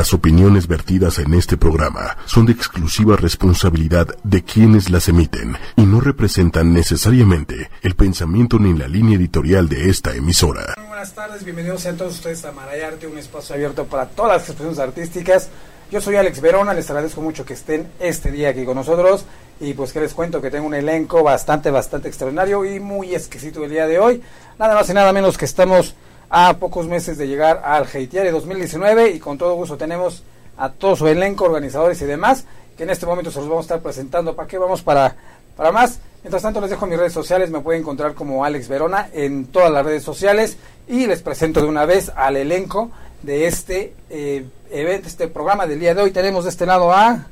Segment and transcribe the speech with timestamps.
[0.00, 5.82] Las opiniones vertidas en este programa son de exclusiva responsabilidad de quienes las emiten y
[5.82, 10.72] no representan necesariamente el pensamiento ni la línea editorial de esta emisora.
[10.78, 14.48] Muy buenas tardes, bienvenidos a todos ustedes a Marayarte, un espacio abierto para todas las
[14.48, 15.50] expresiones artísticas.
[15.92, 19.26] Yo soy Alex Verona, les agradezco mucho que estén este día aquí con nosotros
[19.60, 23.62] y pues que les cuento que tengo un elenco bastante, bastante extraordinario y muy exquisito
[23.64, 24.22] el día de hoy.
[24.58, 25.94] Nada más y nada menos que estamos
[26.30, 30.22] a pocos meses de llegar al Haitiare 2019 y con todo gusto tenemos
[30.56, 32.44] a todo su elenco, organizadores y demás,
[32.76, 34.36] que en este momento se los vamos a estar presentando.
[34.36, 35.16] ¿Para qué vamos para,
[35.56, 35.98] para más?
[36.22, 39.70] Mientras tanto les dejo mis redes sociales, me pueden encontrar como Alex Verona en todas
[39.70, 40.56] las redes sociales
[40.86, 42.90] y les presento de una vez al elenco
[43.22, 46.10] de este eh, evento, este programa del día de hoy.
[46.10, 47.26] Tenemos de este lado a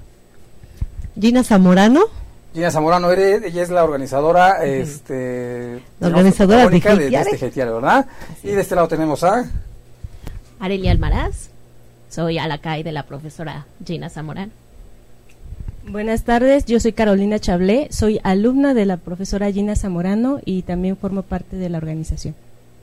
[1.21, 2.07] Gina Zamorano.
[2.55, 8.07] Gina Zamorano, ella es la organizadora, este, la organizadora de, de, de, este ¿verdad?
[8.43, 9.51] Y de este lado tenemos a
[10.59, 11.51] Arelia Almaraz,
[12.09, 14.53] soy alacay de la profesora Gina Zamorano.
[15.91, 20.97] Buenas tardes, yo soy Carolina Chablé, soy alumna de la profesora Gina Zamorano y también
[20.97, 22.35] formo parte de la organización.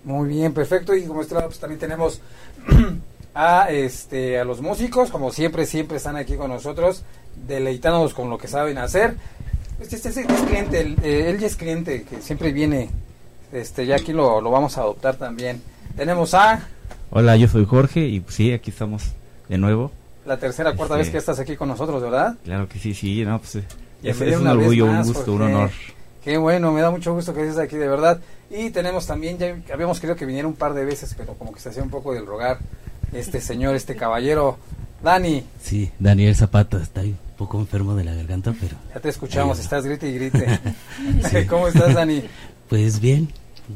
[0.06, 0.96] Muy bien, perfecto.
[0.96, 2.22] Y como este lado pues, también tenemos
[3.36, 7.04] a este a los músicos, como siempre, siempre están aquí con nosotros,
[7.48, 9.16] deleitándonos con lo que saben hacer.
[9.80, 12.90] Este, este, este es cliente, el, eh, él ya es cliente, que siempre viene,
[13.52, 15.62] este ya aquí lo, lo vamos a adoptar también.
[15.98, 16.68] Tenemos a...
[17.12, 19.04] Hola, yo soy Jorge y pues, sí, aquí estamos
[19.50, 19.92] de nuevo.
[20.26, 22.36] La tercera, cuarta vez que estás aquí con nosotros, ¿verdad?
[22.44, 23.66] Claro que sí, sí, no, pues es,
[24.02, 25.70] es un orgullo, un gusto, un honor.
[26.24, 28.20] Qué bueno, me da mucho gusto que estés aquí, de verdad.
[28.50, 31.60] Y tenemos también, ya habíamos querido que viniera un par de veces, pero como que
[31.60, 32.60] se hacía un poco del rogar
[33.14, 34.58] este señor, este caballero,
[35.04, 35.44] Dani.
[35.62, 38.76] Sí, Daniel Zapata está ahí poco enfermo de la garganta, pero...
[38.94, 40.60] Ya te escuchamos, estás grite y grite.
[41.50, 42.24] ¿Cómo estás, Dani?
[42.70, 43.30] Pues bien,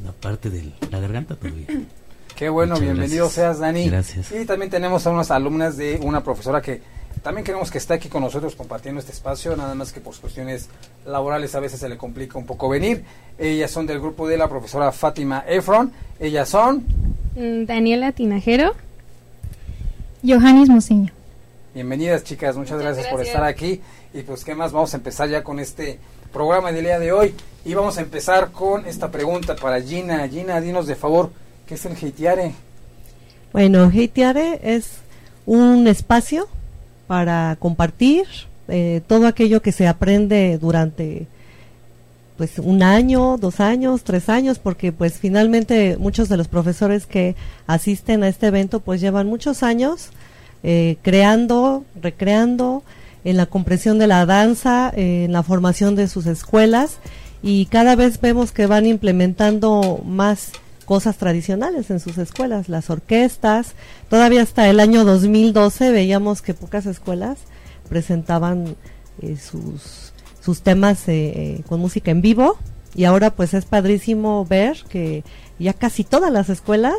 [0.07, 1.67] aparte de la garganta todavía.
[2.35, 3.89] Qué bueno, bienvenido seas, Dani.
[3.89, 4.31] Gracias.
[4.31, 6.81] Y también tenemos a unas alumnas de una profesora que
[7.21, 10.69] también queremos que esté aquí con nosotros compartiendo este espacio, nada más que por cuestiones
[11.05, 13.03] laborales a veces se le complica un poco venir.
[13.37, 15.91] Ellas son del grupo de la profesora Fátima Efron.
[16.19, 16.85] Ellas son...
[17.35, 18.73] Mm, Daniela Tinajero.
[20.25, 21.11] Johannes Mociño.
[21.71, 23.79] Bienvenidas chicas, muchas, gracias, por estar aquí.
[24.11, 25.99] Y pues qué más, vamos a empezar ya con este
[26.33, 27.35] programa del día de hoy.
[27.63, 30.27] Y vamos a empezar con esta pregunta para Gina.
[30.27, 31.31] Gina, dinos de favor,
[31.67, 32.53] ¿qué es el Heitiare?
[33.53, 34.93] Bueno, Heitiare es
[35.45, 36.47] un espacio
[37.05, 38.25] para compartir
[38.67, 41.27] eh, todo aquello que se aprende durante
[42.35, 47.35] pues un año, dos años, tres años, porque pues finalmente muchos de los profesores que
[47.67, 50.09] asisten a este evento pues llevan muchos años
[50.63, 52.83] eh, creando, recreando
[53.23, 56.99] en la comprensión de la danza, en la formación de sus escuelas
[57.41, 60.51] y cada vez vemos que van implementando más
[60.85, 63.73] cosas tradicionales en sus escuelas, las orquestas.
[64.09, 67.37] Todavía hasta el año 2012 veíamos que pocas escuelas
[67.87, 68.75] presentaban
[69.21, 72.57] eh, sus sus temas eh, eh, con música en vivo
[72.95, 75.23] y ahora pues es padrísimo ver que
[75.59, 76.97] ya casi todas las escuelas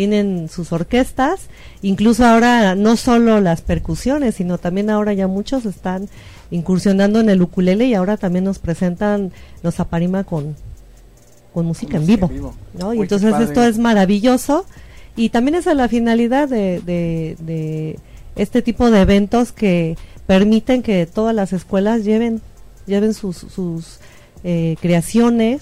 [0.00, 1.50] tienen sus orquestas,
[1.82, 6.08] incluso ahora no solo las percusiones, sino también ahora ya muchos están
[6.50, 9.30] incursionando en el ukulele y ahora también nos presentan
[9.62, 10.56] los aparima con,
[11.52, 12.30] con música, en vivo,
[12.78, 12.94] ¿no?
[12.94, 14.64] y entonces esto es maravilloso.
[15.16, 17.98] Y también esa es la finalidad de, de, de
[18.36, 22.40] este tipo de eventos que permiten que todas las escuelas lleven
[22.86, 23.98] lleven sus, sus
[24.44, 25.60] eh, creaciones,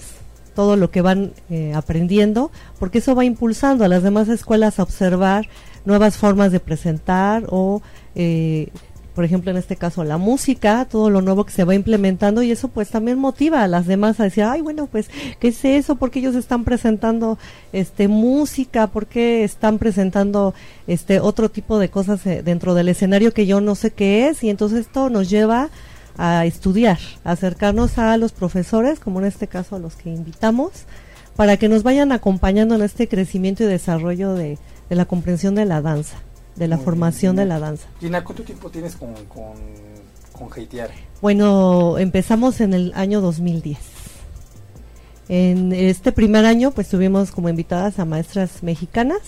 [0.59, 4.83] todo lo que van eh, aprendiendo, porque eso va impulsando a las demás escuelas a
[4.83, 5.47] observar
[5.85, 7.81] nuevas formas de presentar o,
[8.13, 8.67] eh,
[9.15, 12.51] por ejemplo, en este caso, la música, todo lo nuevo que se va implementando y
[12.51, 15.09] eso pues también motiva a las demás a decir, ay, bueno, pues,
[15.39, 15.95] ¿qué es eso?
[15.95, 17.37] ¿Por qué ellos están presentando
[17.71, 18.87] este música?
[18.87, 20.53] ¿Por qué están presentando
[20.87, 24.43] este otro tipo de cosas dentro del escenario que yo no sé qué es?
[24.43, 25.69] Y entonces esto nos lleva
[26.45, 30.71] estudiar, acercarnos a los profesores, como en este caso a los que invitamos,
[31.35, 34.57] para que nos vayan acompañando en este crecimiento y desarrollo de,
[34.89, 36.17] la comprensión de la danza,
[36.57, 37.87] de la formación de la danza.
[38.01, 39.53] Gina, ¿cuánto tiempo tienes con, con,
[40.33, 40.49] con
[41.21, 43.77] Bueno, empezamos en el año 2010.
[45.29, 49.21] En este primer año, pues tuvimos como invitadas a maestras mexicanas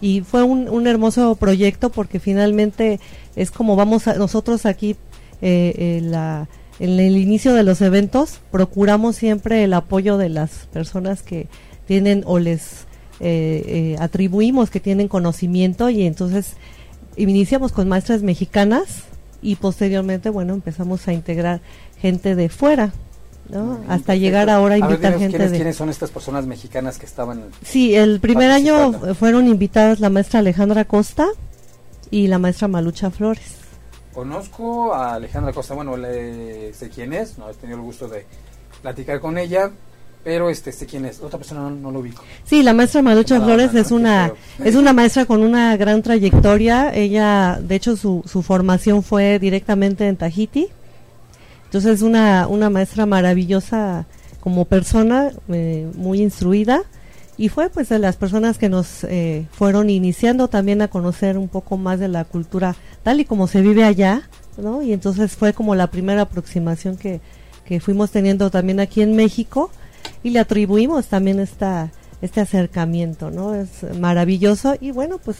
[0.00, 3.00] y fue un, un hermoso proyecto porque finalmente
[3.34, 4.96] es como vamos a, nosotros aquí
[5.42, 6.48] eh, eh, la,
[6.78, 11.48] en el inicio de los eventos procuramos siempre el apoyo de las personas que
[11.86, 12.86] tienen o les
[13.20, 16.54] eh, atribuimos que tienen conocimiento y entonces
[17.16, 19.04] iniciamos con maestras mexicanas
[19.42, 21.60] y posteriormente, bueno, empezamos a integrar
[22.00, 22.92] gente de fuera,
[23.48, 23.80] ¿no?
[23.88, 25.56] Hasta llegar ahora a invitar gente ¿quiénes, de...
[25.58, 30.40] ¿Quiénes son estas personas mexicanas que estaban Sí, el primer año fueron invitadas la maestra
[30.40, 31.26] Alejandra Costa,
[32.10, 33.65] y la maestra Malucha Flores.
[34.16, 38.24] Conozco a Alejandra Costa, bueno, le, sé quién es, no he tenido el gusto de
[38.80, 39.70] platicar con ella,
[40.24, 41.20] pero este sé quién es.
[41.20, 42.22] Otra persona no, lo ubico.
[42.42, 44.32] Sí, la maestra Malucha Flores es una
[44.64, 46.94] es una maestra con una gran trayectoria.
[46.94, 50.68] Ella, de hecho, su, su formación fue directamente en Tahiti.
[51.64, 54.06] Entonces es una, una maestra maravillosa
[54.40, 56.84] como persona, eh, muy instruida
[57.38, 61.48] y fue pues de las personas que nos eh, fueron iniciando también a conocer un
[61.48, 62.76] poco más de la cultura
[63.06, 64.82] tal y como se vive allá, ¿no?
[64.82, 67.20] Y entonces fue como la primera aproximación que,
[67.64, 69.70] que fuimos teniendo también aquí en México
[70.24, 73.54] y le atribuimos también esta este acercamiento, ¿no?
[73.54, 75.36] Es maravilloso y bueno, pues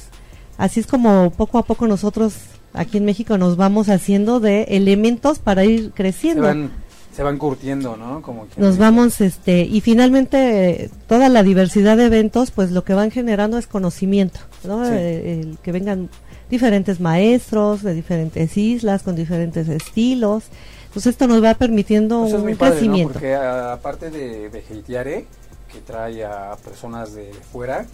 [0.59, 2.35] así es como poco a poco nosotros
[2.73, 6.71] aquí en México nos vamos haciendo de elementos para ir creciendo
[7.17, 8.21] se van curtiendo, ¿no?
[8.21, 13.11] Como Nos vamos, este, y finalmente toda la diversidad de eventos, pues lo que van
[13.11, 14.87] generando es conocimiento, ¿no?
[14.87, 16.11] Eh, el, que vengan
[16.51, 20.45] diferentes maestros de diferentes islas, con diferentes estilos.
[20.93, 23.15] Pues esto nos va permitiendo un crecimiento.
[23.15, 27.85] Porque aparte de, de que trae a personas de fuera,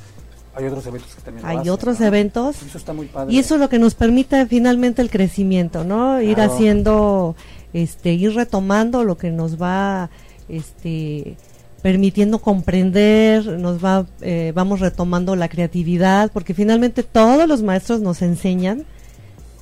[0.54, 2.62] hay otros eventos que también Hay otros eventos.
[2.62, 3.32] Eso está muy padre.
[3.32, 6.20] Y eso es lo que nos permite finalmente el crecimiento, ¿no?
[6.20, 7.34] Ir haciendo
[7.72, 10.10] este, ir retomando lo que nos va
[10.48, 11.36] este,
[11.82, 18.22] permitiendo comprender, nos va, eh, vamos retomando la creatividad, porque finalmente todos los maestros nos
[18.22, 18.84] enseñan,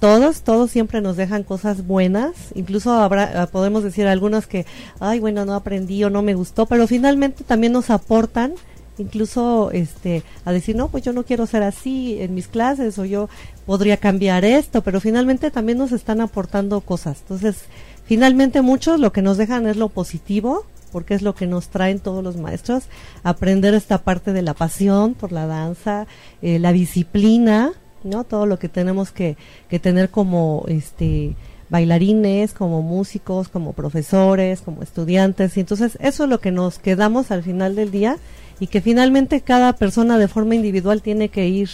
[0.00, 4.67] todos, todos siempre nos dejan cosas buenas, incluso habrá, ah, podemos decir algunos que,
[4.99, 8.52] ay, bueno, no aprendí o no me gustó, pero finalmente también nos aportan
[8.99, 13.06] incluso este a decir no pues yo no quiero ser así en mis clases o
[13.06, 13.31] yo
[13.64, 17.20] podría cambiar esto pero finalmente también nos están aportando cosas.
[17.22, 17.64] Entonces
[18.11, 22.01] Finalmente muchos lo que nos dejan es lo positivo, porque es lo que nos traen
[22.01, 22.85] todos los maestros,
[23.23, 26.07] aprender esta parte de la pasión por la danza,
[26.43, 27.73] eh, la disciplina,
[28.05, 28.25] ¿no?
[28.25, 29.37] Todo lo que tenemos que,
[29.69, 31.37] que tener como este
[31.71, 37.31] bailarines, como músicos, como profesores, como estudiantes, y entonces eso es lo que nos quedamos
[37.31, 38.19] al final del día
[38.59, 41.71] y que finalmente cada persona de forma individual tiene que ir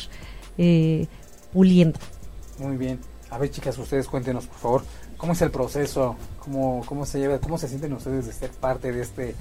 [0.58, 1.06] eh,
[1.52, 1.98] puliendo.
[2.58, 3.00] Muy bien.
[3.30, 4.82] A ver, chicas, ustedes cuéntenos, por favor,
[5.16, 6.16] ¿Cómo es el proceso?
[6.38, 7.38] ¿Cómo, cómo se lleva?
[7.38, 9.34] ¿Cómo se sienten ustedes de ser parte de este,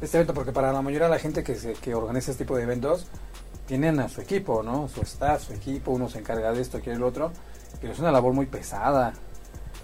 [0.00, 0.34] este evento?
[0.34, 3.06] Porque para la mayoría de la gente que, se, que organiza este tipo de eventos,
[3.66, 4.88] tienen a su equipo, ¿no?
[4.88, 7.30] Su staff, su equipo, uno se encarga de esto, quiere el otro,
[7.80, 9.12] pero es una labor muy pesada.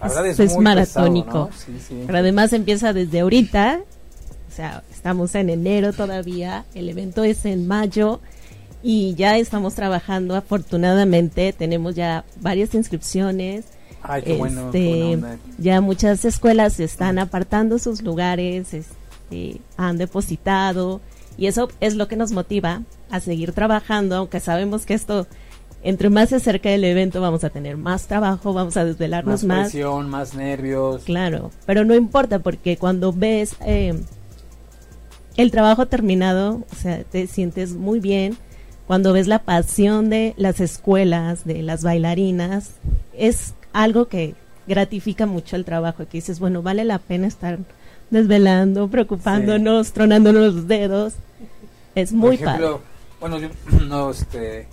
[0.01, 1.49] La verdad es, es maratónico.
[1.55, 2.03] sí, sí.
[2.05, 3.81] Pero además empieza desde ahorita,
[4.49, 8.19] o sea, estamos en enero todavía, el evento es en mayo
[8.81, 13.65] y ya estamos trabajando, afortunadamente, tenemos ya varias inscripciones
[14.23, 15.19] este,
[15.57, 21.01] ya muchas escuelas están apartando sus lugares, este, han depositado
[21.37, 25.27] y eso es lo que nos motiva a seguir trabajando, aunque sabemos que esto
[25.83, 29.57] entre más se acerca el evento vamos a tener más trabajo, vamos a desvelarnos más.
[29.57, 31.03] Más presión, más nervios.
[31.03, 33.93] Claro, pero no importa porque cuando ves eh,
[35.37, 38.35] el trabajo terminado, o sea, te sientes muy bien.
[38.87, 42.71] Cuando ves la pasión de las escuelas, de las bailarinas,
[43.13, 44.35] es algo que
[44.67, 47.59] gratifica mucho el trabajo, que dices, bueno, vale la pena estar
[48.09, 51.13] desvelando, preocupándonos, tronándonos los dedos.
[51.93, 52.81] Es muy Por ejemplo,
[53.19, 53.49] Bueno, yo
[53.87, 54.67] no, este,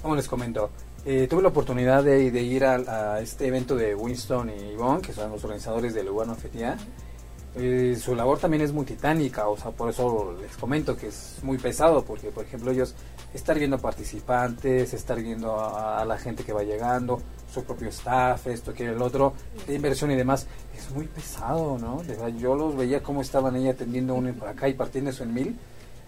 [0.00, 0.70] como les comento,
[1.04, 5.32] eh, tuve la oportunidad de, ir a, este evento de Winston y Yvonne, que son
[5.32, 6.76] los organizadores del Lugano Fetía.
[7.54, 11.38] Eh, su labor también es muy titánica, o sea, por eso les comento que es
[11.42, 12.94] muy pesado, porque por ejemplo ellos
[13.34, 17.20] estar viendo participantes, estar viendo a la gente que va llegando,
[17.52, 19.34] su propio staff, esto, que el otro,
[19.66, 22.02] de inversión y demás, es muy pesado, ¿no?
[22.38, 25.58] yo los veía cómo estaban ahí atendiendo uno por acá y partiendo eso en mil,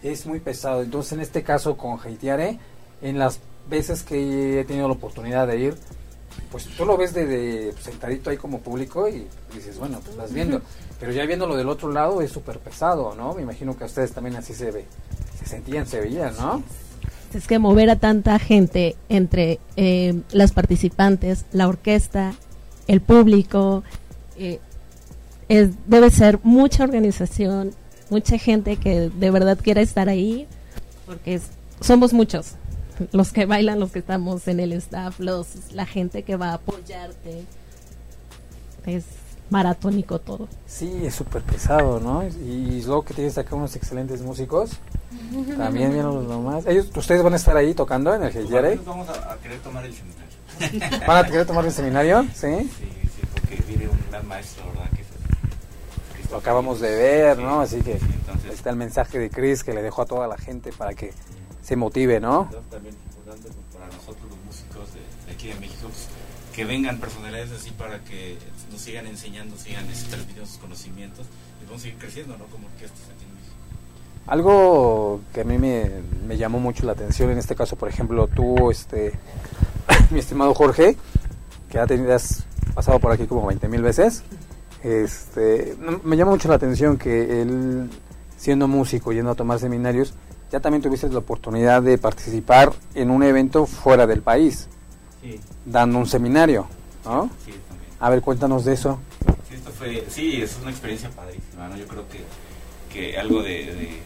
[0.02, 0.82] es muy pesado.
[0.82, 2.58] Entonces, en este caso con Haitiare,
[3.02, 5.74] en las veces que he tenido la oportunidad de ir,
[6.54, 10.62] pues tú lo ves de, sentadito ahí como público y dices, bueno, pues vas viendo.
[11.00, 13.34] Pero ya viéndolo del otro lado es súper pesado, ¿no?
[13.34, 14.84] Me imagino que a ustedes también así se ve,
[15.36, 16.62] se sentían, se veían, ¿no?
[17.34, 22.34] es que mover a tanta gente entre eh, las participantes, la orquesta,
[22.86, 23.82] el público,
[24.36, 24.60] eh,
[25.48, 27.72] es, debe ser mucha organización,
[28.10, 30.46] mucha gente que de verdad quiera estar ahí,
[31.04, 31.40] porque
[31.80, 32.54] somos muchos
[33.12, 36.54] los que bailan, los que estamos en el staff, los, la gente que va a
[36.54, 37.44] apoyarte.
[38.86, 39.04] Es
[39.50, 40.48] maratónico todo.
[40.66, 42.26] Sí, es súper pesado, ¿no?
[42.26, 44.72] Y, luego que tienes acá unos excelentes músicos.
[45.56, 46.66] También vienen los nomás.
[46.66, 48.76] Ellos, ¿Ustedes van a estar ahí tocando en el Heyere?
[48.84, 51.00] Vamos a, querer tomar el seminario.
[51.06, 52.22] ¿Van a querer tomar el seminario?
[52.34, 52.48] Sí.
[52.58, 54.90] Sí, sí, porque viene un gran maestro, ¿verdad?
[54.90, 55.04] Que
[56.30, 57.60] lo acabamos de ver, ¿no?
[57.60, 57.98] Así que
[58.52, 61.12] está el mensaje de Chris que le dejó a toda la gente para que
[61.64, 62.50] se motive, ¿no?
[62.70, 66.08] También importante para nosotros los músicos de, aquí de México, pues,
[66.54, 68.36] que vengan personalidades así para que
[68.70, 71.26] nos sigan enseñando, sigan este, transmitiendo sus conocimientos
[71.60, 72.44] y vamos a seguir creciendo, ¿no?
[72.46, 73.54] Como orquestas aquí en México.
[74.26, 75.90] Algo que a mí me,
[76.26, 79.12] me, llamó mucho la atención, en este caso, por ejemplo, tú, este,
[80.10, 80.96] mi estimado Jorge,
[81.70, 82.44] que ya has
[82.74, 84.22] pasado por aquí como 20 mil veces,
[84.82, 87.88] este, me llama mucho la atención que él,
[88.36, 90.14] siendo músico, yendo a tomar seminarios,
[90.50, 94.68] ya también tuviste la oportunidad de participar en un evento fuera del país,
[95.64, 96.66] dando un seminario,
[97.04, 97.30] ¿no?
[97.44, 97.90] Sí, también.
[98.00, 98.98] A ver, cuéntanos de eso.
[99.48, 101.76] Sí, esto fue, sí, es una experiencia padrísima, ¿no?
[101.76, 102.24] Yo creo que,
[102.92, 104.00] que algo de,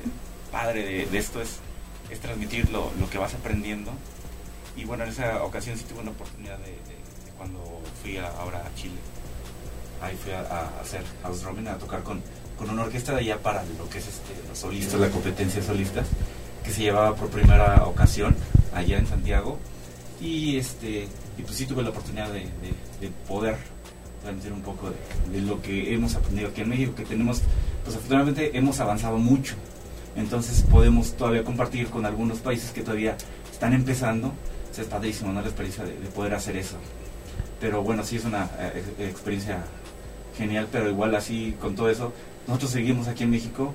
[0.50, 1.59] padre de, esto es,
[2.11, 3.90] es transmitir lo, lo, que vas aprendiendo.
[4.76, 6.78] Y bueno, en esa ocasión sí tuve una oportunidad de,
[7.37, 7.59] cuando
[8.02, 8.97] fui ahora a Chile.
[10.00, 12.23] Ahí fui a, hacer house drumming, a tocar con,
[12.58, 16.06] con una orquesta de allá para lo que es este, solistas, la competencia de solistas
[16.64, 18.36] que se llevaba por primera ocasión
[18.74, 19.58] allá en Santiago.
[20.20, 22.48] Y este y pues sí tuve la oportunidad de,
[23.28, 23.56] poder
[24.22, 24.90] transmitir un poco
[25.30, 27.42] de, lo que hemos aprendido aquí en México que tenemos
[27.84, 29.54] pues afortunadamente hemos avanzado mucho.
[30.16, 33.16] Entonces podemos todavía compartir con algunos países que todavía
[33.50, 34.32] están empezando.
[34.76, 35.40] Es padrísimo ¿no?
[35.40, 36.76] la experiencia de, poder hacer eso.
[37.60, 39.64] Pero bueno sí es una eh, experiencia
[40.36, 42.12] genial pero igual así con todo eso
[42.48, 43.74] nosotros seguimos aquí en México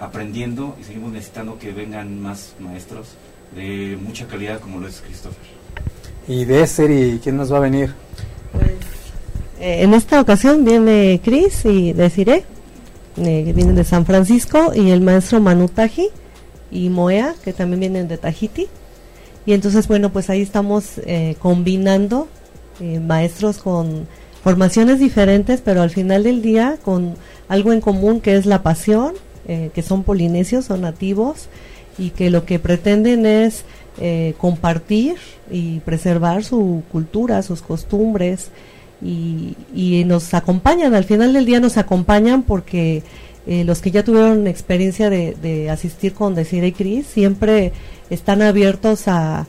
[0.00, 3.14] aprendiendo y seguimos necesitando que vengan más maestros
[3.54, 5.38] de mucha calidad como lo es Christopher.
[6.26, 7.94] ¿Y de Esther quién nos va a venir?
[8.52, 8.72] Pues,
[9.60, 12.44] eh, en esta ocasión viene Chris y Desiree,
[13.16, 16.08] eh, que vienen de San Francisco, y el maestro Manu Taji
[16.70, 18.66] y Moea, que también vienen de Tahiti.
[19.46, 22.28] Y entonces, bueno, pues ahí estamos eh, combinando
[22.80, 24.06] maestros con
[24.42, 27.14] formaciones diferentes, pero al final del día con
[27.48, 29.14] algo en común que es la pasión
[29.50, 31.48] eh, que son polinesios, son nativos
[31.96, 33.64] y que lo que pretenden es
[33.98, 35.16] eh, compartir
[35.50, 38.50] y preservar su cultura, sus costumbres
[39.00, 43.02] y, nos acompañan, al final del día nos acompañan porque
[43.46, 47.72] eh, los que ya tuvieron experiencia de, asistir con Decir y Cris siempre
[48.10, 49.46] están abiertos a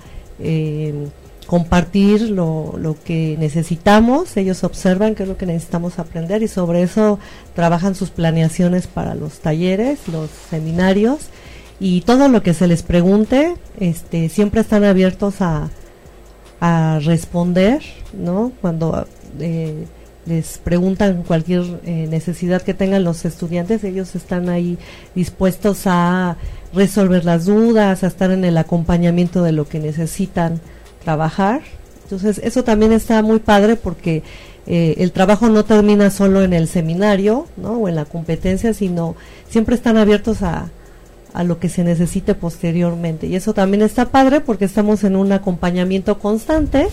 [1.50, 6.84] compartir lo, lo, que necesitamos, ellos observan qué es lo que necesitamos aprender y sobre
[6.84, 7.18] eso
[7.56, 11.29] trabajan sus planeaciones para los talleres, los seminarios
[11.79, 15.72] y todo lo que se les pregunte, este, siempre están abiertos a,
[16.62, 17.82] a responder,
[18.13, 18.51] ¿no?
[18.62, 19.08] Cuando
[19.39, 19.86] eh,
[20.27, 24.77] les preguntan cualquier eh, necesidad que tengan los estudiantes, ellos están ahí
[25.15, 26.38] dispuestos a
[26.75, 30.62] resolver las dudas, a estar en el acompañamiento de lo que necesitan
[31.03, 31.62] trabajar.
[32.03, 34.24] Entonces, eso también está muy padre porque
[34.68, 37.74] eh, el trabajo no termina solo en el seminario ¿no?
[37.74, 39.15] o en la competencia, sino
[39.48, 40.70] siempre están abiertos a,
[41.34, 43.27] a lo que se necesite posteriormente.
[43.27, 46.88] Y eso también está padre porque estamos en un acompañamiento constante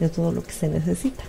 [0.00, 1.24] de todo lo que se necesita.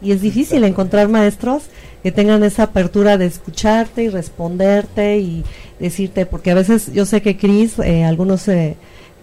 [0.00, 1.64] Y es difícil encontrar maestros
[2.02, 5.44] que tengan esa apertura de escucharte y responderte y
[5.80, 8.76] decirte, porque a veces yo sé que Cris, eh, algunos eh,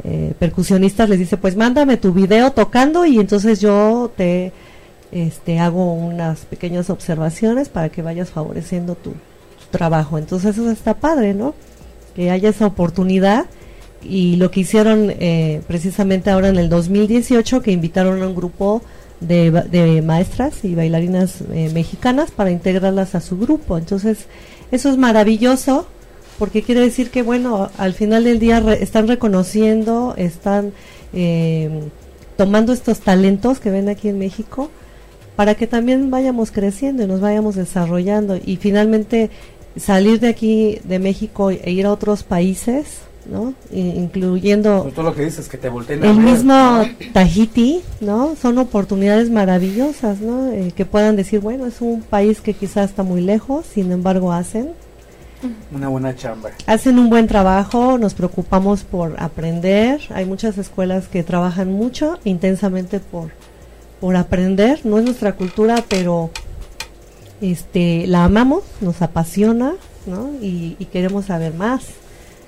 [0.03, 4.51] eh, percusionistas les dice, pues mándame tu video tocando y entonces yo te
[5.11, 9.13] este, hago unas pequeñas observaciones para que vayas favoreciendo tu,
[9.71, 10.17] trabajo.
[10.17, 11.53] Entonces eso está padre, ¿no?
[12.15, 13.45] Que haya esa oportunidad
[14.01, 18.81] y lo que hicieron eh, precisamente ahora en el 2018, que invitaron a un grupo
[19.19, 23.77] de, de maestras y bailarinas eh, mexicanas para integrarlas a su grupo.
[23.77, 24.27] Entonces,
[24.71, 25.87] eso es maravilloso
[26.37, 30.73] porque quiere decir que, bueno, al final del día están reconociendo, están
[31.13, 31.69] eh,
[32.35, 34.69] tomando estos talentos que ven aquí en México
[35.35, 39.29] para que también vayamos creciendo y nos vayamos desarrollando y finalmente
[39.77, 42.99] salir de aquí, de México e ir a otros países,
[43.29, 43.53] ¿no?
[43.71, 48.35] incluyendo todo lo que dices, que te el mismo Tahiti, ¿no?
[48.39, 50.51] Son oportunidades maravillosas, ¿no?
[50.51, 54.31] Eh, que puedan decir, bueno, es un país que quizás está muy lejos, sin embargo
[54.31, 54.69] hacen
[55.71, 56.51] una buena chamba.
[56.67, 60.01] Hacen un buen trabajo, nos preocupamos por aprender.
[60.13, 63.31] Hay muchas escuelas que trabajan mucho, intensamente por,
[63.99, 64.81] por aprender.
[64.85, 66.29] No es nuestra cultura, pero
[67.41, 69.73] este la amamos, nos apasiona,
[70.05, 70.31] ¿no?
[70.41, 71.85] Y, queremos saber más.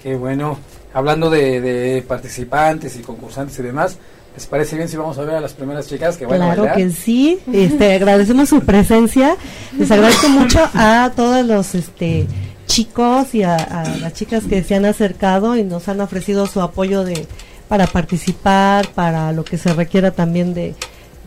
[0.01, 0.57] Qué bueno.
[0.93, 3.97] Hablando de, participantes y concursantes y demás,
[4.35, 6.91] ¿Les parece bien si vamos a ver a las primeras chicas que van claro que
[6.91, 7.39] sí.
[7.51, 9.35] Este, agradecemos su presencia.
[9.75, 12.27] Les agradezco mucho a todos los este,
[12.67, 17.03] chicos y a, las chicas que se han acercado y nos han ofrecido su apoyo
[17.03, 17.25] de
[17.67, 20.75] para participar, para lo que se requiera también de,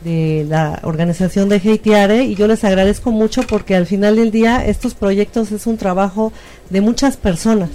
[0.05, 4.65] de la organización de Heitiare y yo les agradezco mucho porque al final del día
[4.65, 6.33] estos proyectos es un trabajo
[6.71, 7.71] de muchas personas.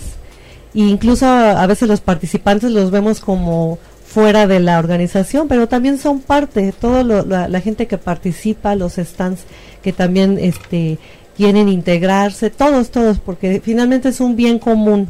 [0.73, 5.97] E incluso a veces los participantes los vemos como fuera de la organización, pero también
[5.97, 9.41] son parte, toda la, la, gente que participa, los stands
[9.83, 10.99] que también este,
[11.35, 15.07] quieren integrarse, todos, todos, porque finalmente es un bien común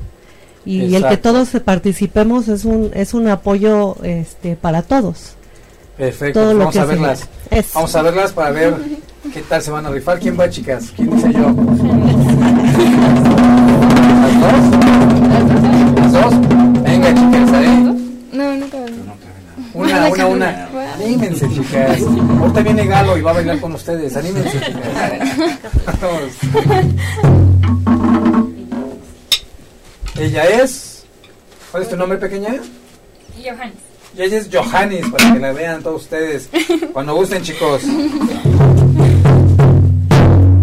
[0.65, 5.35] y, el que todos participemos es un es un apoyo este para todos.
[5.97, 7.29] Perfecto, pues vamos a verlas.
[7.73, 8.73] Vamos a verlas para ver
[9.33, 10.19] qué tal se van a rifar.
[10.19, 10.91] ¿Quién va, chicas?
[10.95, 11.39] ¿Quién dice yo?
[14.21, 14.59] ¿Las dos?
[15.95, 16.33] ¿Las dos?
[16.81, 17.93] Venga, chicas, ¿eh?
[18.33, 18.91] No, no cabe.
[19.73, 20.67] Una, una, una.
[20.95, 22.01] Anímense, chicas.
[22.39, 24.15] Ahorita viene Galo y va a bailar con ustedes.
[24.15, 24.87] Anímense, chicas.
[30.17, 31.03] Ella es.
[31.71, 32.55] ¿Cuál es tu nombre pequeña?
[33.43, 33.73] Johannes.
[34.17, 36.49] Y ella es Johannes, para que la vean todos ustedes.
[36.93, 37.81] Cuando gusten, chicos.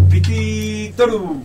[0.09, 1.43] Piti Toru.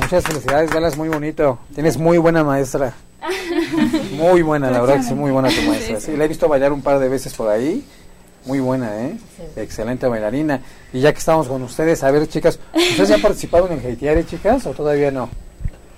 [0.00, 1.58] Muchas felicidades, Galas, muy bonito.
[1.74, 2.94] Tienes muy buena maestra.
[4.12, 6.00] Muy buena, la verdad que sí, muy buena tu maestra.
[6.00, 7.84] Sí, la he visto bailar un par de veces por ahí.
[8.44, 9.16] Muy buena, ¿eh?
[9.56, 10.60] Excelente bailarina.
[10.92, 14.64] Y ya que estamos con ustedes, a ver, chicas, ¿ustedes ya participaron en Haitiare, chicas,
[14.66, 15.28] o todavía no?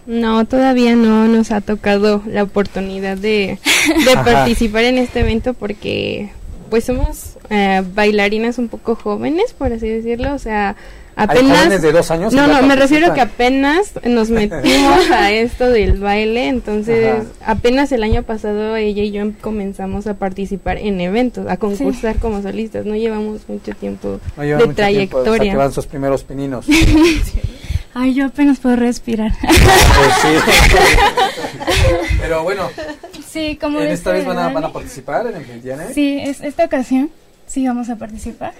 [0.06, 3.58] No, todavía no nos ha tocado la oportunidad de,
[4.06, 6.32] de participar en este evento porque
[6.70, 10.76] pues somos eh, bailarinas un poco jóvenes, por así decirlo, o sea,
[11.18, 15.98] apenas de dos años no no me refiero que apenas nos metimos a esto del
[15.98, 21.56] baile entonces apenas el año pasado ella y yo comenzamos a participar en eventos a
[21.56, 26.66] concursar como solistas no llevamos mucho tiempo de trayectoria tiempo, van sus primeros pininos
[27.94, 29.32] Ay, yo apenas puedo respirar.
[29.40, 29.58] Pues
[32.20, 32.70] Pero bueno.
[33.28, 36.64] Sí, como ¿en esta vez van a, van a participar en el Sí, es, esta
[36.64, 37.10] ocasión
[37.46, 38.54] sí vamos a participar.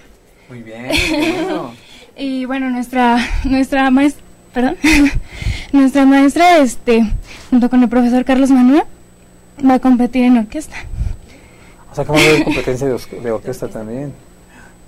[0.49, 0.89] Muy bien.
[1.09, 1.73] Bueno.
[2.19, 4.75] Y bueno, nuestra nuestra maestra, perdón,
[5.71, 7.09] nuestra maestra, este,
[7.49, 8.83] junto con el profesor Carlos Manuel,
[9.67, 10.75] va a competir en orquesta.
[11.91, 14.13] O sea, como de competencia de, orquesta también.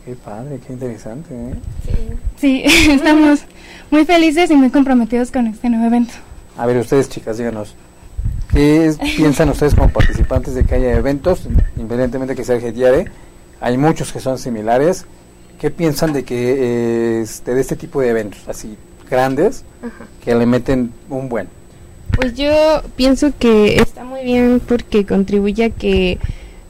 [0.03, 1.33] Qué padre, qué interesante.
[1.33, 1.53] ¿eh?
[1.85, 2.63] Sí.
[2.63, 3.45] sí, estamos
[3.91, 6.13] muy felices y muy comprometidos con este nuevo evento.
[6.57, 7.75] A ver, ustedes chicas, díganos,
[8.51, 13.05] ¿qué piensan ustedes como participantes de que haya eventos, independientemente que sea el GTIARE?
[13.61, 15.05] Hay muchos que son similares.
[15.61, 18.75] ¿Qué piensan de que este, de este tipo de eventos así
[19.07, 19.63] grandes
[20.25, 21.49] que le meten un buen?
[22.15, 26.17] Pues yo pienso que está muy bien porque contribuye a que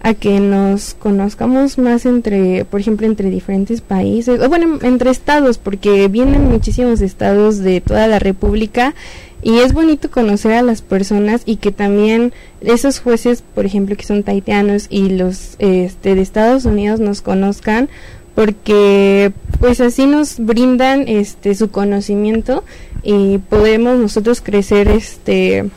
[0.03, 5.57] a que nos conozcamos más entre, por ejemplo, entre diferentes países, o bueno, entre estados,
[5.57, 8.93] porque vienen muchísimos estados de toda la República
[9.41, 14.03] y es bonito conocer a las personas y que también esos jueces, por ejemplo, que
[14.03, 17.87] son taitianos y los este, de Estados Unidos nos conozcan
[18.35, 22.63] porque pues así nos brindan este su conocimiento
[23.03, 25.69] y podemos nosotros crecer este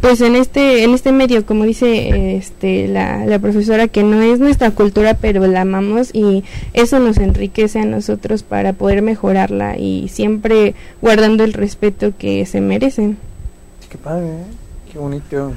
[0.00, 4.38] pues en este en este medio como dice este la, la profesora que no es
[4.38, 10.08] nuestra cultura pero la amamos y eso nos enriquece a nosotros para poder mejorarla y
[10.08, 13.18] siempre guardando el respeto que se merecen
[13.88, 14.44] qué padre ¿eh?
[14.92, 15.52] qué bonito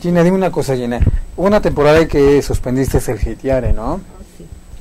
[0.00, 1.00] Gina dime una cosa Gina
[1.36, 4.00] una temporada que suspendiste el Haitiare ¿no?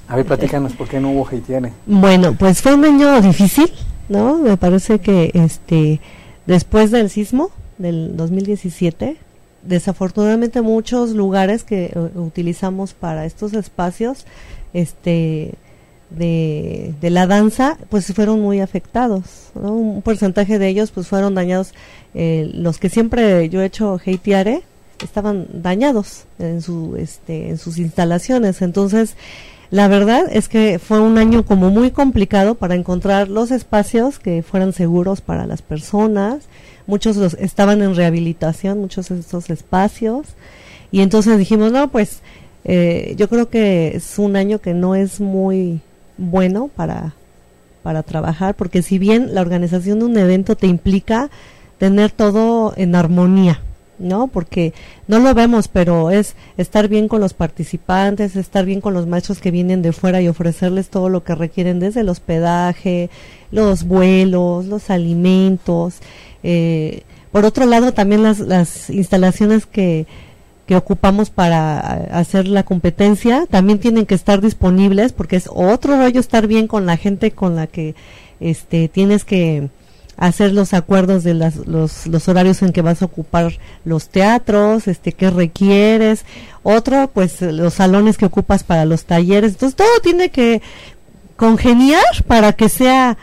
[0.07, 1.73] A ver, platícanos por qué no hubo Haitiare.
[1.85, 3.71] Bueno, pues fue un año difícil,
[4.07, 4.37] ¿no?
[4.37, 5.99] Me parece que este
[6.45, 9.17] después del sismo del 2017,
[9.63, 14.25] desafortunadamente muchos lugares que uh, utilizamos para estos espacios
[14.73, 15.53] este
[16.09, 21.73] de, de, la danza pues fueron muy afectados un porcentaje de ellos pues fueron dañados
[22.13, 24.61] eh, los que siempre yo he hecho hateare
[25.03, 29.17] estaban dañados en su este en sus instalaciones entonces
[29.69, 34.41] la verdad es que fue un año como muy complicado para encontrar los espacios que
[34.41, 36.47] fueran seguros para las personas.
[36.85, 40.27] Muchos los estaban en rehabilitación, muchos de estos espacios.
[40.89, 42.21] Y entonces dijimos, no, pues
[42.63, 45.81] eh, yo creo que es un año que no es muy
[46.17, 47.13] bueno para,
[47.83, 51.29] para trabajar, porque si bien la organización de un evento te implica
[51.77, 53.61] tener todo en armonía,
[53.99, 54.27] ¿no?
[54.27, 54.73] Porque
[55.07, 59.39] no lo vemos, pero es estar bien con los participantes, estar bien con los maestros
[59.39, 63.09] que vienen de fuera y ofrecerles todo lo que requieren desde el hospedaje,
[63.51, 65.95] los vuelos, los alimentos.
[66.43, 70.07] Eh, por otro lado, también las, las instalaciones que,
[70.67, 71.79] que ocupamos para
[72.17, 76.85] hacer la competencia también tienen que estar disponibles porque es otro rollo estar bien con
[76.85, 77.95] la gente con la que
[78.41, 79.69] este tienes que
[80.17, 83.53] hacer los acuerdos de las, los, los horarios en que vas a ocupar
[83.85, 86.25] los teatros, este, qué requieres,
[86.63, 90.61] otro, pues los salones que ocupas para los talleres, entonces todo tiene que
[91.35, 93.17] congeniar para que sea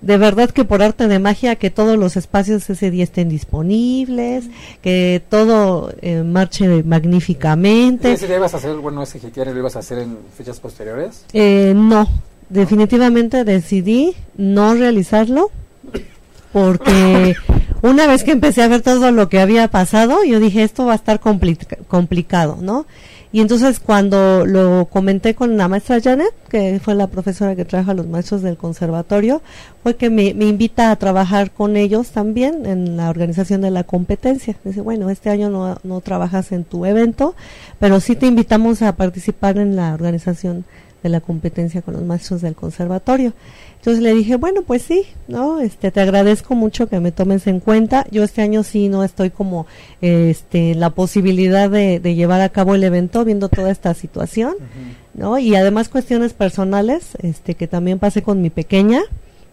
[0.00, 4.46] de verdad que por arte de magia que todos los espacios ese día estén disponibles,
[4.82, 8.12] que todo eh, marche magníficamente.
[8.12, 11.24] ¿Ese día ibas a hacer, bueno, ese lo ibas a hacer en fechas posteriores?
[11.32, 12.08] Eh, no,
[12.48, 15.52] definitivamente decidí no realizarlo
[16.52, 17.34] porque
[17.82, 20.92] una vez que empecé a ver todo lo que había pasado, yo dije, esto va
[20.92, 22.86] a estar complicado, ¿no?
[23.34, 27.92] Y entonces cuando lo comenté con la maestra Janet, que fue la profesora que trabaja
[27.92, 29.40] a los maestros del conservatorio,
[29.82, 34.54] fue que me, invita a trabajar con ellos también en la organización de la competencia.
[34.64, 37.34] Dice, bueno, este año no, no trabajas en tu evento,
[37.80, 40.66] pero sí te invitamos a participar en la organización
[41.02, 43.32] de la competencia con los maestros del conservatorio.
[43.82, 45.58] Entonces le dije, bueno, pues sí, ¿no?
[45.58, 48.06] Este, te agradezco mucho que me tomes en cuenta.
[48.12, 49.66] Yo este año sí no estoy como,
[50.00, 54.54] este, la posibilidad de, llevar a cabo el evento viendo toda esta situación,
[55.14, 55.36] ¿no?
[55.40, 59.00] Y además cuestiones personales, este, que también pasé con mi pequeña,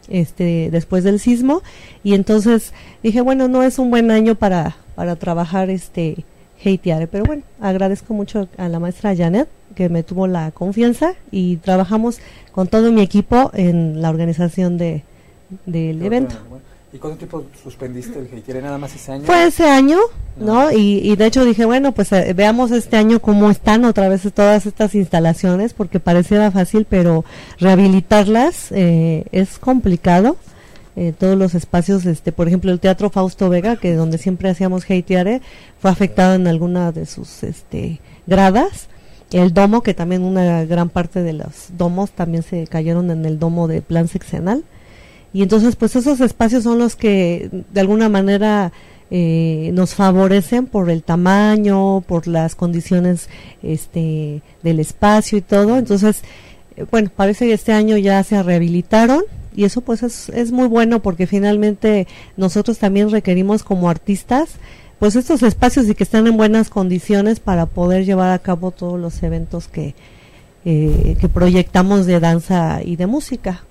[0.10, 1.64] este, después del sismo.
[2.04, 6.24] Y entonces dije, bueno, no es un buen año para, para trabajar, este,
[6.64, 11.58] hatear, pero bueno, agradezco mucho a la maestra Janet que me tuvo la confianza y
[11.58, 12.20] trabajamos
[12.52, 15.04] con todo mi equipo en la organización de
[15.66, 16.36] del evento.
[16.92, 18.62] ¿Y cuánto tiempo suspendiste el Haitiere?
[18.62, 19.24] ¿Nada más ese año?
[19.26, 20.00] Fue ese año,
[20.38, 20.72] ¿no?
[20.72, 24.66] Y, de hecho dije, bueno, pues eh, veamos este año cómo están otra vez todas
[24.66, 27.26] estas instalaciones, porque pareciera fácil, pero
[27.60, 30.38] rehabilitarlas eh, es complicado.
[30.96, 34.90] Eh, todos los espacios, este, por ejemplo, el Teatro Fausto Vega, que donde siempre hacíamos
[34.90, 35.42] Haitiare,
[35.80, 38.90] fue afectado en alguna de sus este, gradas
[39.32, 43.38] el domo, que también una gran parte de los domos también se cayeron en el
[43.40, 44.64] domo de plan seccional.
[45.34, 48.72] Y entonces, pues esos espacios son los que de alguna manera
[49.12, 53.30] eh, nos favorecen por el tamaño, por las condiciones
[53.62, 55.78] este, del espacio y todo.
[55.78, 56.24] Entonces,
[56.76, 59.22] eh, bueno, parece que este año ya se rehabilitaron
[59.56, 62.08] y eso pues es, es muy bueno porque finalmente
[62.38, 64.52] nosotros también requerimos como artistas
[65.00, 69.00] pues estos espacios y que están en buenas condiciones para poder llevar a cabo todos
[69.00, 69.96] los eventos que,
[70.66, 73.64] eh, que proyectamos de danza y de música.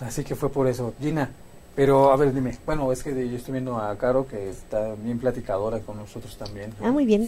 [0.00, 0.94] Así que fue por eso.
[1.00, 1.30] Gina,
[1.78, 5.20] pero a ver, dime, bueno, es que yo estoy viendo a Caro que está bien
[5.20, 6.72] platicadora con nosotros también.
[6.82, 7.24] Ah, muy bien.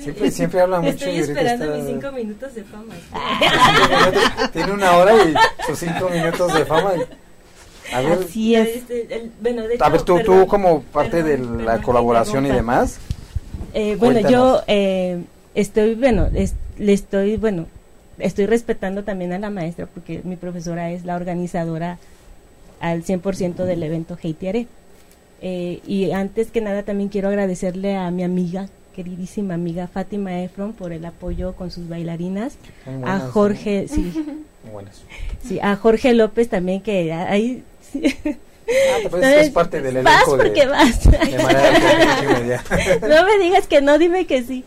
[0.00, 0.92] siempre, siempre habla mucho.
[0.92, 2.94] Estoy esperando mis cinco minutos de fama.
[4.52, 5.34] Tiene una hora y
[5.66, 6.92] sus cinco minutos de fama.
[7.92, 8.76] A ver, Así es.
[8.76, 9.32] Este,
[9.80, 13.00] a ver, tú, tú como parte de la colaboración y demás.
[13.72, 15.20] Eh, bueno, yo eh,
[15.56, 16.28] estoy, bueno,
[16.78, 17.66] le estoy, bueno,
[18.20, 21.98] estoy respetando también a la maestra porque mi profesora es la organizadora
[22.84, 24.66] al 100% del evento Heitiare.
[25.40, 30.74] Eh, y antes que nada también quiero agradecerle a mi amiga, queridísima amiga Fátima Efron
[30.74, 32.56] por el apoyo con sus bailarinas,
[33.04, 34.12] a Jorge, sí,
[35.42, 37.62] sí, a Jorge López también que ahí
[38.66, 41.06] Ah, pues es parte del vas porque vas.
[43.02, 44.64] no me digas que no, dime que sí.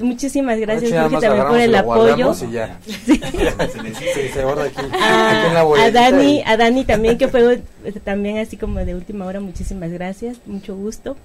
[0.00, 2.34] Muchísimas gracias también por el apoyo.
[5.78, 7.62] a, Dani, a Dani también que fue
[8.02, 11.16] también así como de última hora, muchísimas gracias, mucho gusto.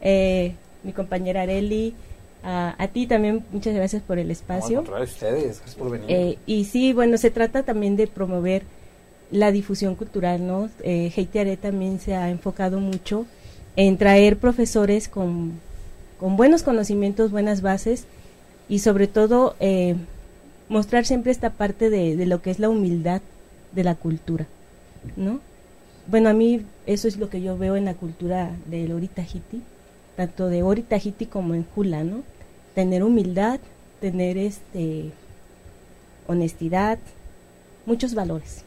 [0.00, 1.94] Eh, mi compañera Areli,
[2.42, 4.84] a, ti también muchas gracias por el espacio.
[5.02, 6.06] ustedes, por venir.
[6.08, 8.62] Eh, y sí, bueno, se trata también de promover
[9.30, 10.70] la difusión cultural, ¿no?
[10.82, 13.26] Eh, también se ha enfocado mucho
[13.76, 15.52] en traer profesores con,
[16.18, 18.06] con buenos conocimientos, buenas bases
[18.68, 19.96] y sobre todo eh,
[20.68, 23.20] mostrar siempre esta parte de, de, lo que es la humildad
[23.72, 24.46] de la cultura,
[25.16, 25.40] ¿no?
[26.06, 29.62] Bueno, a mí eso es lo que yo veo en la cultura del Oritahiti,
[30.16, 32.22] tanto de Oritahiti como en Hula, ¿no?
[32.74, 33.60] Tener humildad,
[34.00, 35.10] tener este
[36.26, 36.98] honestidad,
[37.84, 38.64] muchos valores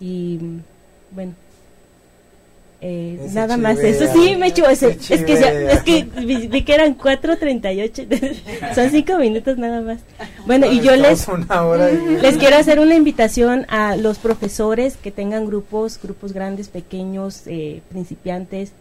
[0.00, 0.38] y
[1.12, 1.34] bueno
[2.82, 4.10] eh, nada más eso.
[4.10, 4.92] sí me echó ese.
[4.92, 9.98] es que es que vi, que eran 4.38 son cinco minutos nada más.
[10.46, 11.26] Bueno y yo les
[12.22, 17.82] les quiero hacer una invitación a los profesores que tengan grupos grupos grandes pequeños eh,
[17.90, 18.72] principiantes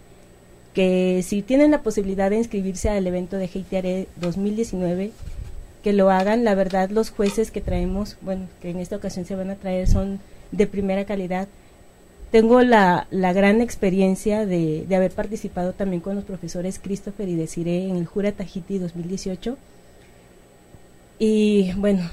[0.73, 5.11] que si tienen la posibilidad de inscribirse al evento de Heitiare 2019
[5.83, 6.45] que lo hagan.
[6.45, 9.89] La verdad los jueces que traemos bueno que en esta ocasión se van a traer
[9.89, 11.47] son de primera calidad.
[12.31, 17.35] Tengo la, la gran experiencia de, de, haber participado también con los profesores Christopher y
[17.35, 19.57] Desiree en el Jura Tahiti 2018.
[21.17, 22.09] Y bueno,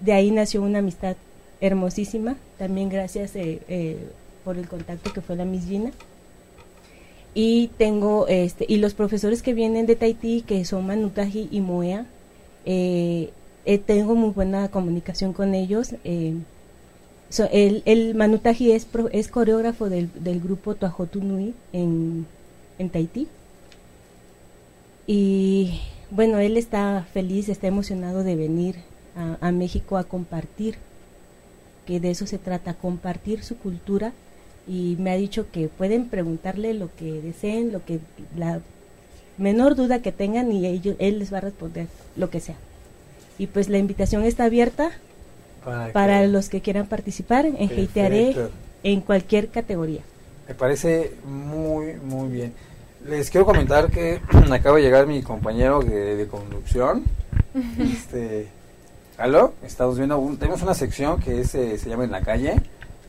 [0.00, 1.16] de ahí nació una amistad
[1.60, 3.98] hermosísima, también gracias eh, eh,
[4.44, 5.90] por el contacto que fue la Miss Gina.
[7.34, 12.06] Y tengo, este, y los profesores que vienen de Tahití, que son Manutaji y Moea,
[12.64, 13.30] eh,
[13.86, 15.94] tengo muy buena comunicación con ellos
[17.38, 22.26] el, el Manutaji es, es coreógrafo del, del grupo Tuajotunui en,
[22.78, 23.28] en Tahití.
[25.06, 28.76] Y bueno, él está feliz, está emocionado de venir
[29.16, 30.76] a, a, México a compartir,
[31.86, 34.12] que de eso se trata, compartir su cultura.
[34.66, 38.00] Y me ha dicho que pueden preguntarle lo que deseen, lo que
[38.36, 38.60] la
[39.38, 42.56] menor duda que tengan y ellos, él les va a responder lo que sea.
[43.38, 44.92] Y pues la invitación está abierta
[45.64, 48.34] para, los que quieran participar en Heitearé
[48.82, 50.02] en cualquier categoría.
[50.48, 52.52] Me parece muy, muy bien.
[53.06, 54.20] Les quiero comentar que
[54.50, 57.04] acaba de llegar mi compañero de, conducción.
[57.78, 58.48] este,
[59.16, 59.54] ¿Aló?
[59.62, 62.56] Estamos viendo, tenemos una sección que es, eh, se llama En la calle,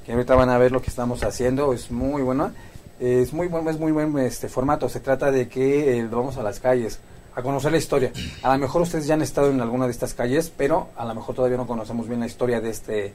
[0.05, 2.51] que ahorita van a ver lo que estamos haciendo, es muy bueno.
[2.99, 4.87] Es muy buen, es muy buen este formato.
[4.87, 6.99] Se trata de que eh, vamos a las calles
[7.35, 8.11] a conocer la historia.
[8.43, 11.15] A lo mejor ustedes ya han estado en alguna de estas calles, pero a lo
[11.15, 13.13] mejor todavía no conocemos bien la historia de este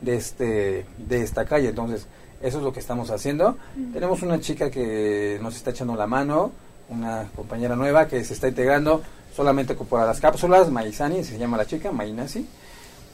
[0.00, 1.68] de este de esta calle.
[1.68, 2.06] Entonces,
[2.42, 3.56] eso es lo que estamos haciendo.
[3.92, 6.52] Tenemos una chica que nos está echando la mano,
[6.88, 9.02] una compañera nueva que se está integrando
[9.34, 12.46] solamente por las cápsulas, Maizani se llama la chica, Mainasi.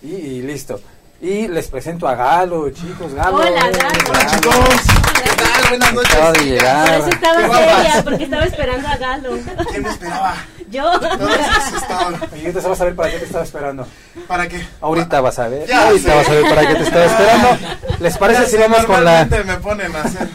[0.02, 0.80] y listo.
[1.20, 3.38] Y les presento a Galo, chicos, Galo.
[3.38, 4.10] Hola, Galo.
[4.10, 5.05] Hola, chicos.
[5.22, 5.68] ¿Qué tal?
[5.68, 6.14] Buenas noches.
[6.14, 6.86] Acaba de llegar.
[6.86, 9.30] Por eso estaba seria, porque estaba esperando a Galo.
[9.70, 10.34] ¿Quién me esperaba?
[10.70, 10.82] Yo.
[12.36, 13.86] Y ahorita vas a ver para qué te estaba esperando.
[14.26, 14.66] ¿Para qué?
[14.80, 15.66] Ahorita vas a ver.
[15.66, 17.48] Ya ahorita vas a ver para qué te estaba esperando.
[18.00, 19.24] ¿Les parece si vamos con la...?
[19.24, 20.28] me ponen a hacer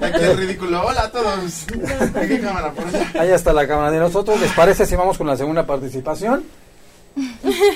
[0.00, 0.86] aquí el ridículo.
[0.86, 1.66] Hola a todos.
[1.66, 2.72] ¿De cámara?
[2.72, 3.10] Por allá.
[3.20, 4.40] Ahí está la cámara de nosotros.
[4.40, 6.44] ¿Les parece si vamos con la segunda participación?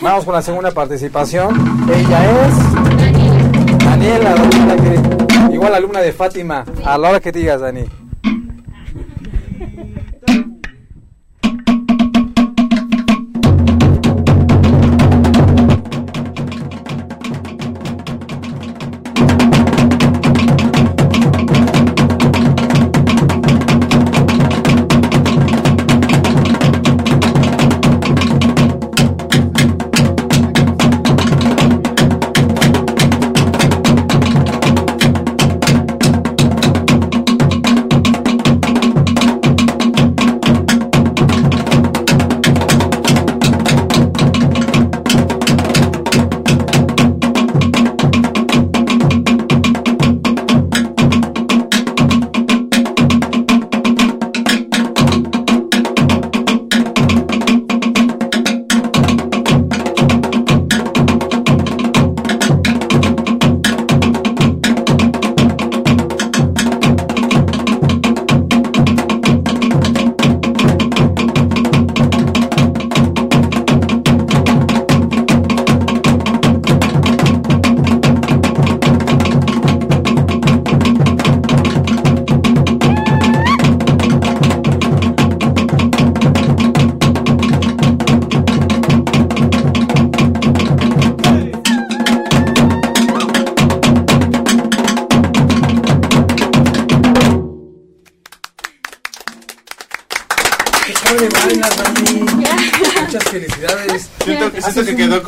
[0.00, 1.88] Vamos con la segunda participación.
[1.88, 6.64] Ella es Daniela, Daniela igual alumna de Fátima.
[6.84, 7.84] A la hora que digas, Dani.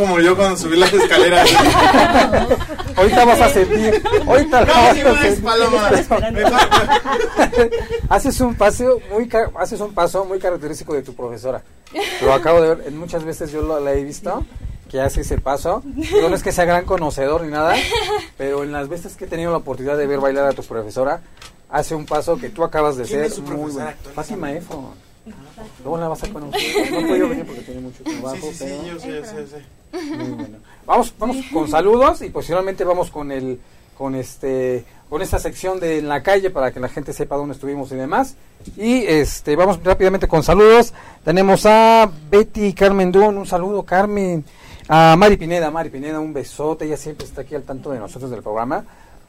[0.01, 1.49] Como yo cuando subí las escaleras.
[2.97, 4.03] Ahorita vas a sentir.
[4.27, 5.45] Ahorita no, vas a sentir.
[5.45, 5.91] Paloma.
[8.09, 11.63] haces un paso muy haces un paso muy característico de tu profesora.
[12.23, 14.45] Lo acabo de ver, muchas veces yo lo, la he visto
[14.91, 15.83] que hace ese paso.
[15.85, 17.77] No es que sea gran conocedor ni nada,
[18.39, 21.21] pero en las veces que he tenido la oportunidad de ver bailar a tu profesora,
[21.69, 23.91] hace un paso que tú acabas de ser muy bueno.
[24.15, 24.95] Fátima Efo.
[25.83, 26.93] Luego la vas a conocer.
[26.93, 28.37] No puedo venir porque tiene mucho trabajo.
[28.37, 30.17] Sí, sí, sí, yo sé, sé, sé.
[30.17, 30.59] Muy bueno.
[30.87, 33.61] Vamos, vamos con saludos y posteriormente vamos con el
[33.97, 37.55] con este con esta sección de en la calle para que la gente sepa dónde
[37.55, 38.37] estuvimos y demás.
[38.77, 40.95] Y este vamos rápidamente con saludos.
[41.25, 44.45] Tenemos a Betty Carmen Dún, un saludo Carmen.
[44.93, 48.29] A Mari Pineda, Mari Pineda, un besote, ella siempre está aquí al tanto de nosotros
[48.29, 48.85] del programa.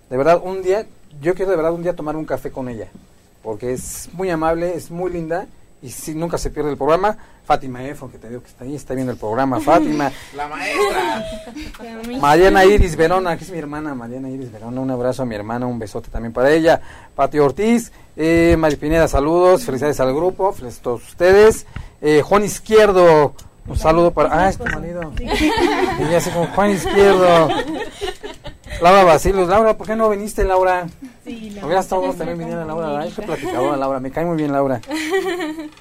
[0.09, 0.87] De verdad, un día,
[1.21, 2.87] yo quiero de verdad un día tomar un café con ella,
[3.43, 5.45] porque es muy amable, es muy linda
[5.81, 7.17] y si nunca se pierde el programa.
[7.43, 9.59] Fátima Efron, que te digo que está ahí, está viendo el programa.
[9.59, 10.11] Fátima.
[10.35, 11.25] La maestra.
[12.19, 14.79] Mariana Iris Verona, que es mi hermana, Mariana Iris Verona.
[14.79, 16.79] Un abrazo a mi hermana, un besote también para ella.
[17.15, 21.65] Pati Ortiz, eh, Mari Pineda, saludos, felicidades al grupo, felicidades a todos ustedes.
[22.01, 23.33] Eh, Juan Izquierdo,
[23.67, 24.29] un saludo para.
[24.45, 25.11] Ah, es tu marido.
[25.19, 27.49] Y ya sé como Juan Izquierdo.
[28.81, 29.47] Laura Basilos.
[29.47, 30.87] Laura, ¿por qué no viniste, Laura?
[31.31, 31.65] Sí, Laura.
[31.65, 32.99] Hubiera estado también viniendo Laura.
[32.99, 33.99] Ay, qué platicadora, Laura.
[34.01, 34.81] Me cae muy bien, Laura.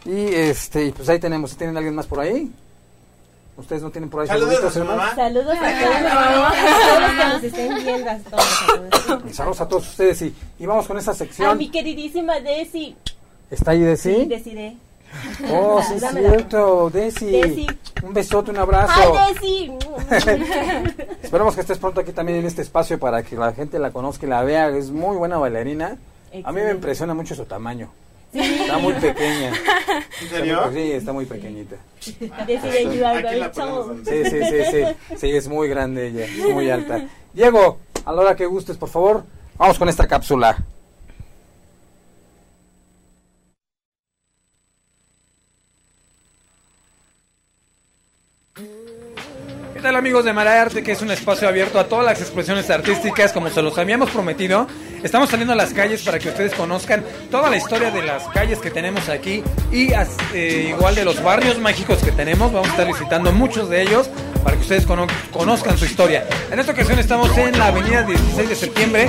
[0.04, 1.56] Y este, pues ahí tenemos.
[1.56, 2.50] ¿Tienen alguien más por ahí?
[3.56, 4.72] ¿Ustedes no tienen por ahí saludos?
[4.72, 5.72] Saludos a Saludos a
[6.86, 8.10] todos los que nos estén viendo.
[9.32, 10.22] Saludos a todos ustedes.
[10.22, 11.50] Y, y vamos con esa sección.
[11.50, 12.96] A mi queridísima Desi.
[13.50, 14.14] ¿Está ahí Desi?
[14.14, 14.78] Sí, Desi.
[15.50, 17.66] Oh, sí, es cierto, Desi.
[18.02, 19.14] Un besote, un abrazo.
[19.16, 19.72] ¡Ay, Desi!
[21.22, 24.26] Esperamos que estés pronto aquí también en este espacio para que la gente la conozca
[24.26, 24.68] y la vea.
[24.68, 25.98] Es muy buena bailarina.
[26.44, 27.90] A mí me impresiona mucho su tamaño.
[28.32, 29.52] Está muy pequeña.
[30.22, 30.70] ¿En serio?
[30.72, 31.76] Sí, está muy pequeñita.
[32.46, 33.50] Desi de
[34.04, 35.16] Sí, sí, sí, sí.
[35.16, 37.08] Sí, es muy grande ella, es muy alta.
[37.32, 39.24] Diego, a la hora que gustes, por favor,
[39.58, 40.56] vamos con esta cápsula.
[49.80, 50.82] ¿Qué tal amigos de Mara Arte?
[50.82, 54.66] Que es un espacio abierto a todas las expresiones artísticas como se los habíamos prometido.
[55.02, 58.58] Estamos saliendo a las calles para que ustedes conozcan toda la historia de las calles
[58.58, 59.90] que tenemos aquí y
[60.34, 62.52] eh, igual de los barrios mágicos que tenemos.
[62.52, 64.10] Vamos a estar visitando muchos de ellos
[64.44, 64.86] para que ustedes
[65.32, 66.26] conozcan su historia.
[66.52, 69.08] En esta ocasión estamos en la avenida 16 de septiembre.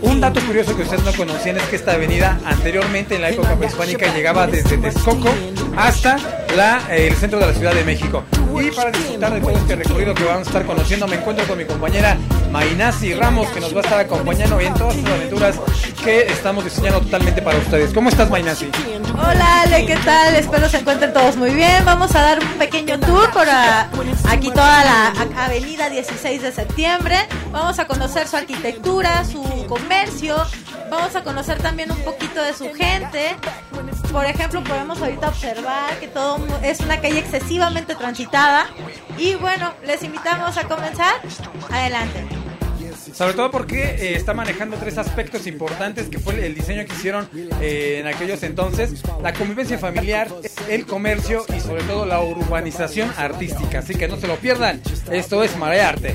[0.00, 3.56] Un dato curioso que ustedes no conocían es que esta avenida anteriormente en la época
[3.56, 5.28] prehispánica llegaba desde Texcoco
[5.76, 6.16] hasta
[6.56, 8.24] la, el centro de la Ciudad de México.
[8.60, 11.58] Y para disfrutar de todo este recorrido que vamos a estar conociendo, me encuentro con
[11.58, 12.16] mi compañera
[12.50, 15.56] Mainasi Ramos, que nos va a estar acompañando en todas sus aventuras
[16.02, 17.92] que estamos diseñando totalmente para ustedes.
[17.92, 18.70] ¿Cómo estás, Mainasi?
[19.14, 20.34] Hola, Ale, ¿qué tal?
[20.34, 21.84] Espero se encuentren todos muy bien.
[21.84, 27.16] Vamos a dar un pequeño tour por aquí toda la avenida 16 de septiembre.
[27.52, 30.36] Vamos a conocer su arquitectura, su comercio.
[30.90, 33.36] Vamos a conocer también un poquito de su gente.
[34.10, 38.66] Por ejemplo, podemos ahorita observar que todo es una calle excesivamente transitada.
[39.18, 41.14] Y bueno, les invitamos a comenzar.
[41.70, 42.24] Adelante.
[43.12, 47.28] Sobre todo porque eh, está manejando tres aspectos importantes que fue el diseño que hicieron
[47.60, 50.28] eh, en aquellos entonces, la convivencia familiar,
[50.68, 53.80] el comercio y sobre todo la urbanización artística.
[53.80, 54.80] Así que no se lo pierdan.
[55.10, 56.14] Esto es Marea Arte.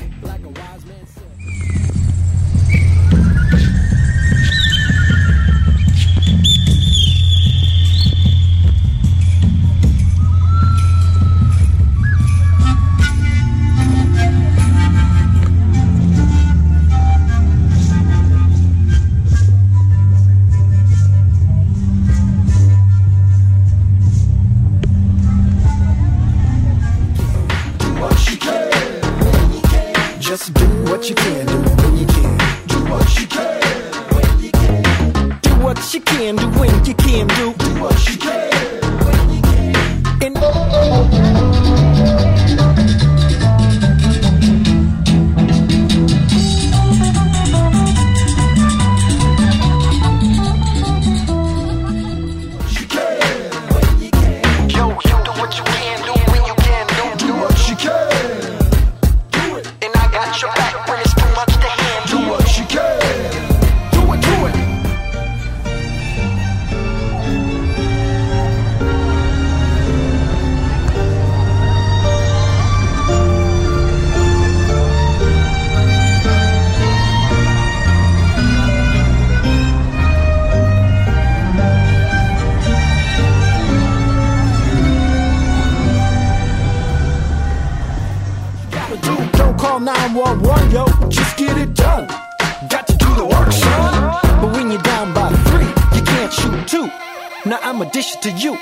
[98.22, 98.52] To you.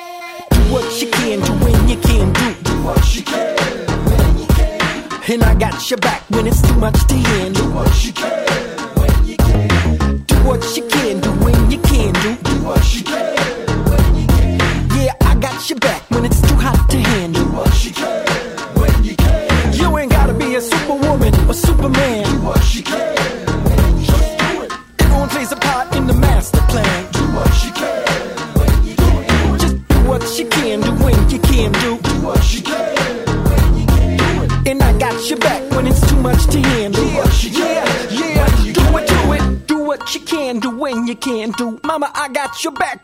[0.50, 2.54] Do what you can, do when you can do.
[2.64, 3.56] Do what you can,
[4.06, 5.30] when you can.
[5.30, 7.21] And I got your back when it's too much to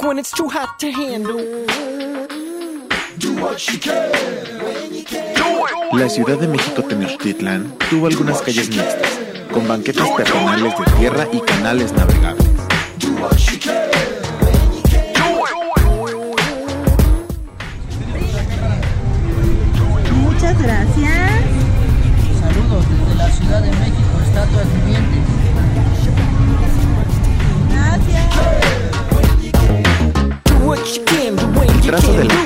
[0.08, 1.36] when it's too hot to handle.
[3.18, 4.10] Do what you can
[4.64, 5.36] when you can.
[5.92, 9.20] La Ciudad de México Tenochtitlan tuvo algunas calles mixtas,
[9.52, 12.57] con banquetas peatonales de tierra y canales navegables.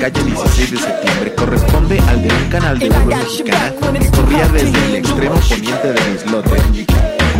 [0.09, 4.85] Calle 16 de septiembre corresponde al de un canal de agua mexicana que corría desde
[4.85, 6.61] el extremo poniente del islote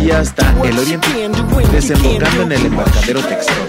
[0.02, 1.08] y hasta el oriente,
[1.70, 3.68] desembocando en el embarcadero Textron.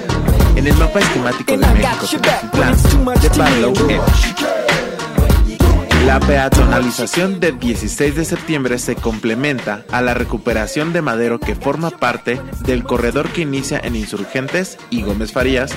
[0.56, 2.06] En el mapa esquemático de México
[2.54, 3.74] Tenochtitlán de Barlow.
[6.06, 11.90] La peatonalización del 16 de septiembre se complementa a la recuperación de Madero que forma
[11.90, 15.76] parte del corredor que inicia en Insurgentes y Gómez Farías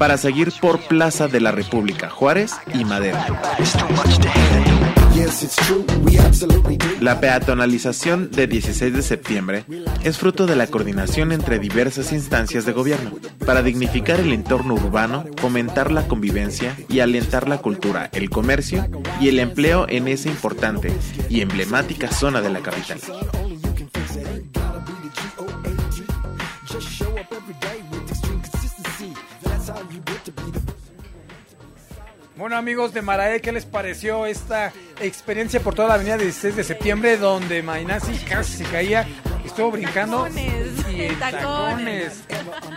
[0.00, 3.18] para seguir por Plaza de la República, Juárez y Madero.
[7.00, 9.64] La peatonalización de 16 de septiembre
[10.02, 13.12] es fruto de la coordinación entre diversas instancias de gobierno
[13.44, 18.88] para dignificar el entorno urbano, fomentar la convivencia y alentar la cultura, el comercio
[19.20, 20.90] y el empleo en esa importante
[21.28, 23.00] y emblemática zona de la capital.
[32.40, 36.64] Bueno amigos de Marae, ¿qué les pareció esta experiencia por toda la avenida 16 de
[36.64, 39.06] septiembre donde Mainasi casi se caía,
[39.44, 42.22] estuvo brincando y en tacones.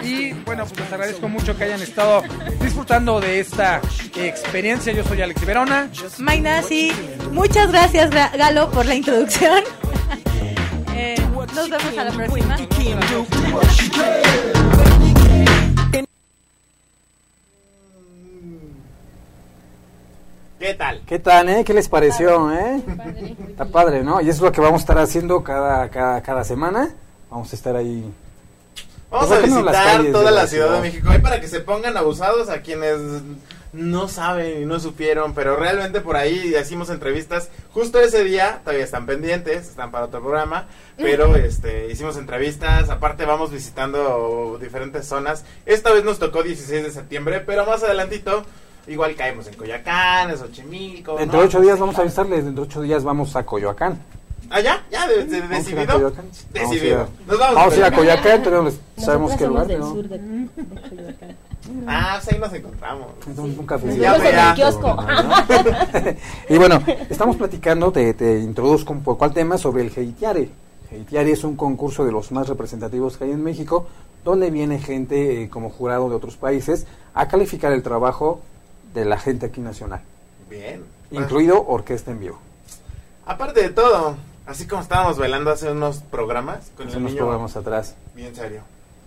[0.03, 2.23] Y bueno, pues les agradezco mucho que hayan estado
[2.59, 3.79] disfrutando de esta
[4.17, 4.91] experiencia.
[4.91, 5.89] Yo soy Alex Verona.
[6.17, 6.91] Mainasi,
[7.31, 9.63] muchas gracias Ga- Galo por la introducción.
[10.95, 11.15] Eh,
[11.55, 12.55] nos vemos a la próxima.
[20.63, 21.01] ¿Qué tal?
[21.05, 21.63] ¿Qué tal, eh?
[21.65, 22.81] ¿Qué les pareció, eh?
[23.49, 24.21] Está padre, ¿no?
[24.21, 26.95] Y eso es lo que vamos a estar haciendo cada, cada, cada semana.
[27.29, 28.09] Vamos a estar ahí.
[29.11, 30.81] Vamos Pues a visitar toda la la Ciudad de ciudad.
[30.81, 31.09] México.
[31.09, 32.97] Ahí para que se pongan abusados a quienes
[33.73, 37.49] no saben y no supieron, pero realmente por ahí hicimos entrevistas.
[37.73, 42.89] Justo ese día, todavía están pendientes, están para otro programa, pero este hicimos entrevistas.
[42.89, 45.43] Aparte vamos visitando diferentes zonas.
[45.65, 48.45] Esta vez nos tocó 16 de septiembre, pero más adelantito
[48.87, 51.15] igual caemos en Coyacán, en Xochimilco.
[51.17, 51.41] Dentro ¿no?
[51.43, 53.99] de ocho días vamos a avisarles, dentro de ocho días vamos a Coyoacán.
[54.49, 54.83] ¿Ah, ya?
[54.91, 55.07] ¿Ya?
[55.07, 55.93] ¿De, de- Vamos a decidido?
[55.93, 56.25] Coyoacán.
[56.53, 56.53] Decidido.
[56.53, 58.23] Vamos a ir a- Nos vamos, Vamos a ir a Coyoacán.
[58.23, 59.89] Coyoacán, todavía no sabemos qué lugar, del ¿no?
[59.93, 60.47] sur de, de
[60.89, 61.37] Coyoacán.
[61.87, 63.07] Ah, pues ahí nos encontramos.
[63.37, 63.93] Un café.
[63.95, 64.97] En el kiosco.
[66.49, 70.49] Y bueno, estamos platicando, te, te introduzco un poco al tema sobre el Heitiare.
[70.91, 73.87] Heitiare es un concurso de los más representativos que hay en México,
[74.23, 78.41] donde viene gente eh, como jurado de otros países a calificar el trabajo
[78.93, 80.01] de la gente aquí nacional,
[80.49, 80.83] Bien.
[81.11, 82.39] incluido orquesta en vivo.
[83.25, 84.15] Aparte de todo,
[84.45, 87.23] así como estábamos bailando hace unos programas con Hace el unos niño.
[87.25, 87.95] programas atrás.
[88.15, 88.61] Bien serio.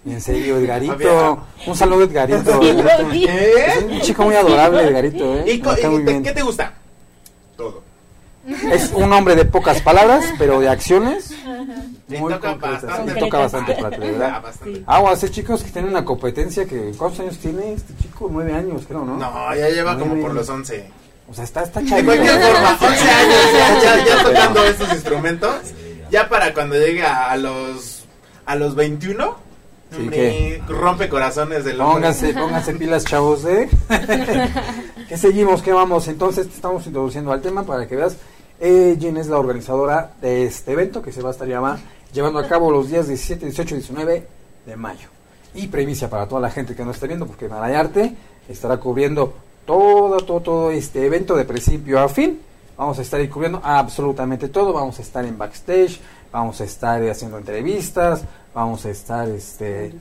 [0.06, 1.44] En serio, Edgarito.
[1.66, 2.60] Un saludo, Edgarito.
[2.62, 3.52] ¿Eh?
[3.66, 5.34] Es un chico muy adorable, Edgarito.
[5.38, 5.44] ¿eh?
[5.52, 6.22] ¿Y, co- Me cae y muy te- bien.
[6.22, 6.72] qué te gusta?
[7.56, 7.82] Todo.
[8.72, 11.30] Es un hombre de pocas palabras, pero de acciones.
[12.08, 13.14] Le muy toca bastante.
[13.14, 14.42] Le toca bastante plata, Ah, ¿verdad?
[14.42, 14.82] bastante.
[14.86, 16.92] Aguas, eh, chicos que tienen una competencia que...
[16.96, 18.28] ¿Cuántos años tiene este chico?
[18.30, 19.16] Nueve años, creo, ¿no?
[19.16, 20.88] No, ya lleva como por los 11.
[21.28, 25.56] O sea, está, está De cualquier forma, 11 años ya, ya, ya tocando estos instrumentos.
[26.10, 28.04] Ya para cuando llegue a, los
[28.44, 29.44] a los 21,
[29.90, 30.62] Sí, hombre, ¿qué?
[30.68, 31.94] rompe corazones del hombre.
[31.94, 33.68] Pónganse, pónganse pilas, chavos, ¿eh?
[35.08, 35.62] ¿Qué seguimos?
[35.62, 36.06] ¿Qué vamos?
[36.08, 38.16] Entonces, te estamos introduciendo al tema para que veas.
[38.60, 41.78] Eh, es la organizadora de este evento que se va a estar llama-
[42.12, 44.26] llevando a cabo los días 17, 18 y 19
[44.64, 45.08] de mayo.
[45.54, 48.14] Y primicia para toda la gente que nos está viendo, porque Marayarte
[48.48, 49.34] estará cubriendo
[49.64, 52.40] todo, todo, todo este evento de principio a fin.
[52.76, 54.72] Vamos a estar cubriendo absolutamente todo.
[54.72, 55.98] Vamos a estar en backstage,
[56.32, 58.22] vamos a estar haciendo entrevistas,
[58.54, 59.92] vamos a estar este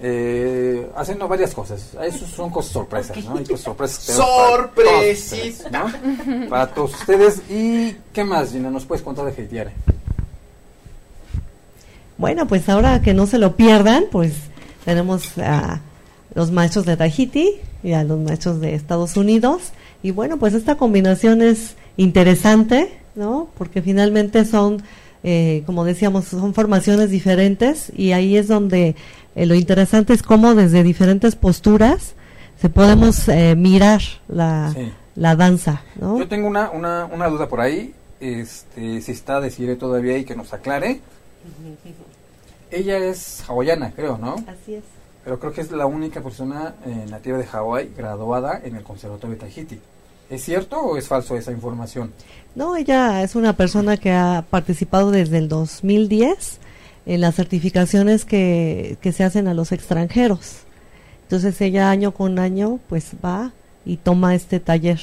[0.00, 1.96] eh, haciendo varias cosas.
[2.02, 3.38] Eso son cosas sorpresas, ¿no?
[3.38, 4.16] Hay cosas sorpresas.
[4.16, 5.62] Sorpresis.
[5.62, 6.48] Para todos, ¿no?
[6.48, 7.42] para todos ustedes.
[7.50, 8.70] ¿Y qué más, Gina?
[8.70, 9.72] ¿Nos puedes contar de Heitiare?
[12.18, 14.32] Bueno, pues ahora que no se lo pierdan, pues
[14.84, 15.80] tenemos a
[16.34, 19.72] los maestros de Tahiti y a los maestros de Estados Unidos.
[20.02, 23.48] Y bueno, pues esta combinación es interesante, ¿no?
[23.58, 24.82] Porque finalmente son,
[25.28, 28.94] eh, como decíamos, son formaciones diferentes y ahí es donde
[29.34, 32.14] eh, lo interesante es cómo desde diferentes posturas
[32.60, 34.72] se podemos eh, mirar la,
[35.16, 36.16] la danza, ¿no?
[36.16, 40.36] Yo tengo una, una, una duda por ahí, este, si está decide todavía y que
[40.36, 41.00] nos aclare.
[42.70, 44.36] Ella es hawaiana, creo, ¿no?
[44.46, 44.84] Así es.
[45.24, 49.34] Pero creo que es la única persona eh, nativa de Hawái graduada en el Conservatorio
[49.34, 49.80] de Tahiti.
[50.28, 52.12] ¿Es cierto o es falso esa información?
[52.54, 56.58] No, ella es una persona que ha participado desde el 2010
[57.06, 60.66] en las certificaciones que, que se hacen a los extranjeros.
[61.22, 63.52] Entonces ella año con año pues va
[63.84, 65.00] y toma este taller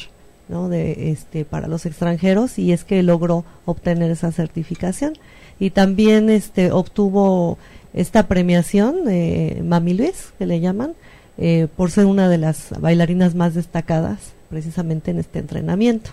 [0.49, 0.69] ¿no?
[0.69, 5.13] de este para los extranjeros y es que logró obtener esa certificación
[5.59, 7.57] y también este obtuvo
[7.93, 10.93] esta premiación de Mami Luis que le llaman
[11.37, 16.11] eh, por ser una de las bailarinas más destacadas precisamente en este entrenamiento.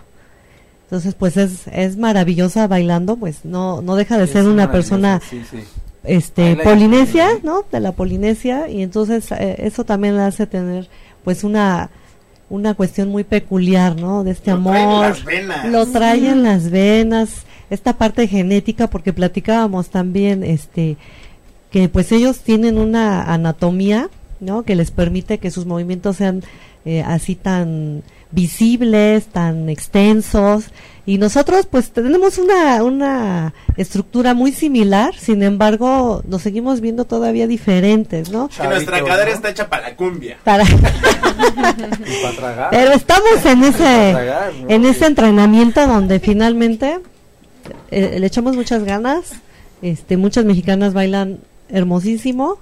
[0.84, 5.20] Entonces pues es, es maravillosa bailando pues no no deja de ser una persona
[6.02, 10.88] este polinesia no de la polinesia y entonces eh, eso también le hace tener
[11.22, 11.90] pues una
[12.48, 14.24] una cuestión muy peculiar, ¿no?
[14.24, 15.16] De este amor.
[15.68, 20.96] Lo trae en las venas esta parte genética porque platicábamos también este
[21.70, 24.08] que pues ellos tienen una anatomía
[24.40, 26.42] no que les permite que sus movimientos sean
[26.84, 30.66] eh, así tan visibles tan extensos.
[31.06, 37.48] Y nosotros pues tenemos una una estructura muy similar sin embargo nos seguimos viendo todavía
[37.48, 40.36] diferentes no que nuestra cadera está hecha para la cumbia.
[40.44, 40.64] Para
[42.70, 44.14] pero estamos en ese
[44.68, 47.00] en ese entrenamiento donde finalmente
[47.90, 49.32] eh, le echamos muchas ganas.
[49.82, 51.38] Este, muchas mexicanas bailan
[51.70, 52.58] hermosísimo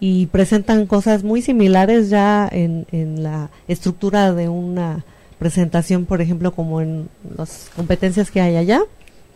[0.00, 5.04] y presentan cosas muy similares ya en, en la estructura de una
[5.38, 8.80] presentación, por ejemplo, como en las competencias que hay allá.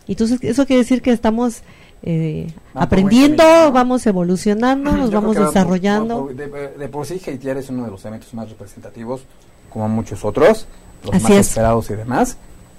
[0.09, 1.63] Entonces, eso quiere decir que estamos
[2.03, 3.43] eh, ah, aprendiendo,
[3.73, 6.29] vamos evolucionando, nos vamos desarrollando.
[6.29, 9.25] de, por sí, Haitiar es uno de los eventos más representativos,
[9.71, 10.67] como muchos otros,
[11.03, 12.37] los más esperados y demás.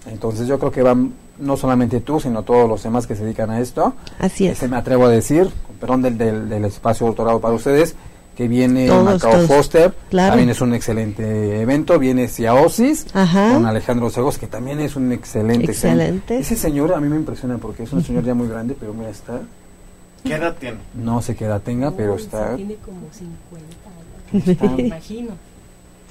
[0.07, 3.49] Entonces, yo creo que van no solamente tú, sino todos los demás que se dedican
[3.49, 3.93] a esto.
[4.19, 4.53] Así es.
[4.53, 5.49] Este, me atrevo a decir,
[5.79, 7.95] perdón del, del, espacio otorgado para ustedes,
[8.35, 14.47] que viene Macao Foster, también es un excelente evento, viene Ciaosis con Alejandro Segos, que
[14.47, 15.71] también es un excelente.
[15.71, 16.39] Excelente.
[16.39, 19.09] Ese señor a mí me impresiona porque es un señor ya muy grande, pero mira,
[19.09, 19.41] está...
[20.23, 20.77] ¿Qué edad tiene?
[20.95, 22.55] No sé qué edad tenga, pero está...
[22.55, 24.75] Tiene como 50 años.
[24.75, 25.31] me imagino.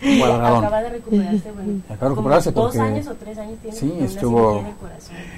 [0.25, 1.81] Acaba de recuperarse, bueno.
[1.89, 2.79] Acaba de recuperarse porque...
[2.79, 3.77] Dos años o tres años tiene.
[3.77, 4.65] Sí, estuvo...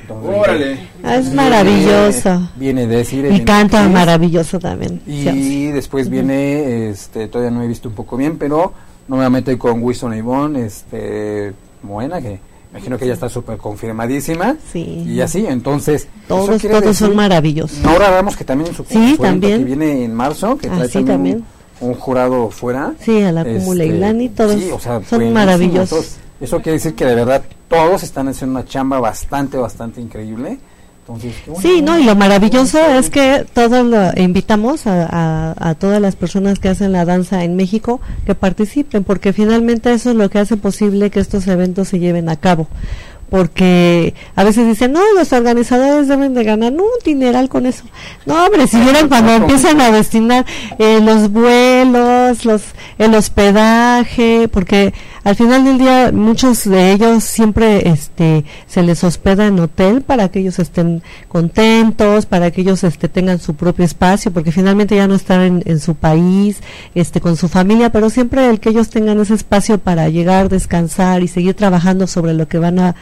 [0.08, 0.78] Órale.
[1.04, 2.50] es maravilloso.
[2.56, 3.26] Viene, de decir...
[3.32, 5.00] Y canta maravilloso también.
[5.06, 8.72] Y después viene, este, todavía no he visto un poco bien, pero
[9.08, 11.52] nuevamente con Wilson Ivonne, este,
[11.82, 12.40] Moena, que
[12.72, 14.56] imagino que ya está súper confirmadísima.
[14.72, 15.04] Sí.
[15.06, 16.08] Y así, entonces...
[16.26, 17.84] Todos, todos son maravillosos.
[17.84, 19.60] Ahora vemos que también en su sí, también.
[19.60, 22.94] que viene en marzo, que trae también un jurado fuera.
[23.00, 23.86] Sí, a la este,
[24.22, 24.60] y todos
[25.08, 26.16] son maravillosos.
[26.40, 30.58] eso quiere decir que de verdad todos están haciendo una chamba bastante, bastante increíble.
[31.00, 36.16] Entonces, sí, no, y lo maravilloso es que todos lo invitamos a, a, todas las
[36.16, 40.40] personas que hacen la danza en México que participen, porque finalmente eso es lo que
[40.40, 42.66] hace posible que estos eventos se lleven a cabo
[43.30, 47.84] porque a veces dicen, no, los organizadores deben de ganar un dineral con eso.
[48.24, 50.46] No, hombre, si vieran cuando empiezan a destinar
[50.78, 52.62] eh, los vuelos, los
[52.98, 54.94] el hospedaje, porque
[55.26, 60.28] al final del día muchos de ellos siempre este se les hospeda en hotel para
[60.28, 65.08] que ellos estén contentos, para que ellos este tengan su propio espacio, porque finalmente ya
[65.08, 66.60] no están en, en su país,
[66.94, 71.24] este con su familia, pero siempre el que ellos tengan ese espacio para llegar, descansar
[71.24, 72.94] y seguir trabajando sobre lo que van a,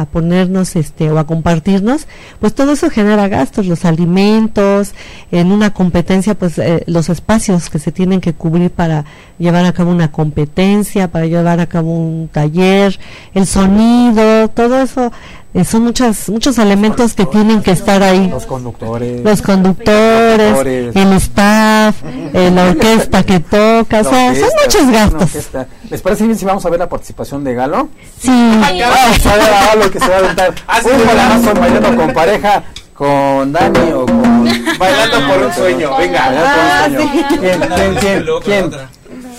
[0.00, 2.06] a ponernos este o a compartirnos,
[2.40, 4.94] pues todo eso genera gastos, los alimentos,
[5.30, 9.04] en una competencia pues eh, los espacios que se tienen que cubrir para
[9.38, 12.98] llevar a cabo una competencia, para llevar a cabo un taller,
[13.34, 15.12] el sonido, todo eso
[15.56, 18.28] eh, son muchas, muchos elementos que tienen que estar ahí.
[18.28, 19.24] Los conductores.
[19.24, 25.48] Los conductores, el staff, eh, la orquesta que toca, o sea, son muchos gastos.
[25.88, 27.88] ¿Les parece bien si vamos a ver la participación de Galo?
[28.20, 28.28] Sí.
[28.28, 30.50] Vamos a ver a Galo que se va a aventar
[31.54, 34.44] un bailando con pareja con Dani o con...
[34.78, 36.20] Bailando por un sueño, venga.
[36.28, 38.70] Ah, ¿Quién, quién, quién, quién?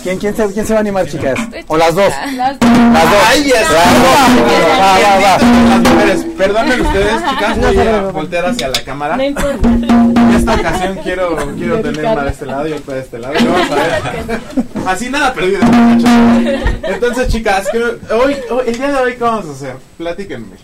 [0.08, 1.38] ¿Quién, quién, se, ¿Quién se va a animar, chicas?
[1.68, 2.14] ¿O las dos?
[2.34, 2.70] Las dos.
[2.72, 3.22] Las dos.
[3.28, 5.38] ¡Ay, Va, va, va.
[5.68, 9.18] Las mujeres, perdonen ustedes, chicas, voy a voltear hacia la cámara.
[9.18, 9.68] No importa.
[9.68, 13.34] En esta ocasión quiero, quiero tener una de este lado y otra de este lado.
[13.38, 14.39] Y vamos a ver.
[14.88, 16.70] Así nada perdido, muchachos.
[16.84, 19.76] Entonces, chicas, hoy, hoy, el día de hoy, ¿qué vamos a hacer?
[19.97, 20.55] Platíquenme.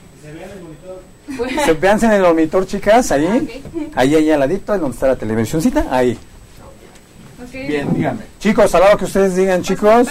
[1.65, 3.61] Se vean en el monitor, chicas, ahí.
[3.93, 5.87] Ahí, ahí al ladito, donde está la televisioncita.
[5.91, 6.17] Ahí.
[7.51, 8.23] Bien, díganme.
[8.39, 10.07] Chicos, a la hora que ustedes digan, chicos.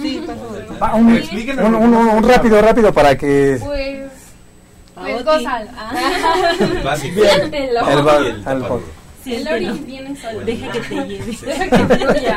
[0.00, 0.64] Sí, por favor.
[0.80, 3.58] Ah, un, un, un, un, rápido, rápido para que.
[3.62, 4.06] Pues.
[4.94, 5.68] Pues gozal.
[7.14, 7.54] Bien.
[7.54, 8.80] El al
[9.22, 11.36] Si el Lori viene solo, deja que te lleve.
[11.42, 12.30] Deja que te lleve.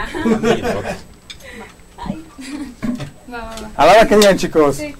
[3.77, 4.75] A la hora que digan, chicos.
[4.77, 4.95] Sí.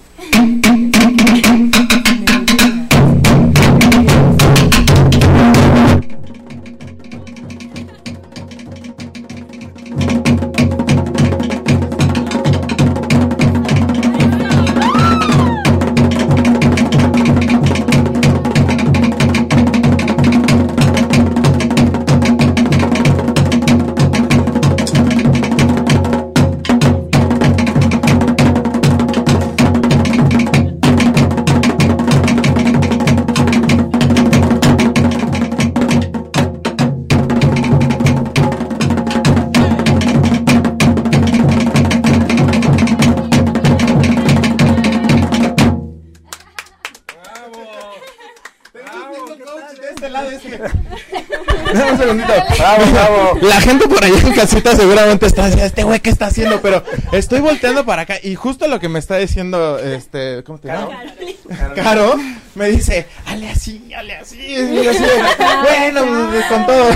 [53.40, 56.60] La gente por allá en casita seguramente está diciendo, este güey, ¿qué está haciendo?
[56.60, 56.82] Pero
[57.12, 61.12] estoy volteando para acá y justo lo que me está diciendo, este, ¿cómo te llamas?
[61.74, 62.16] Caro.
[62.54, 64.38] me dice, ale así, ale así.
[64.38, 64.98] Y así
[65.62, 66.88] bueno, pues, con todo.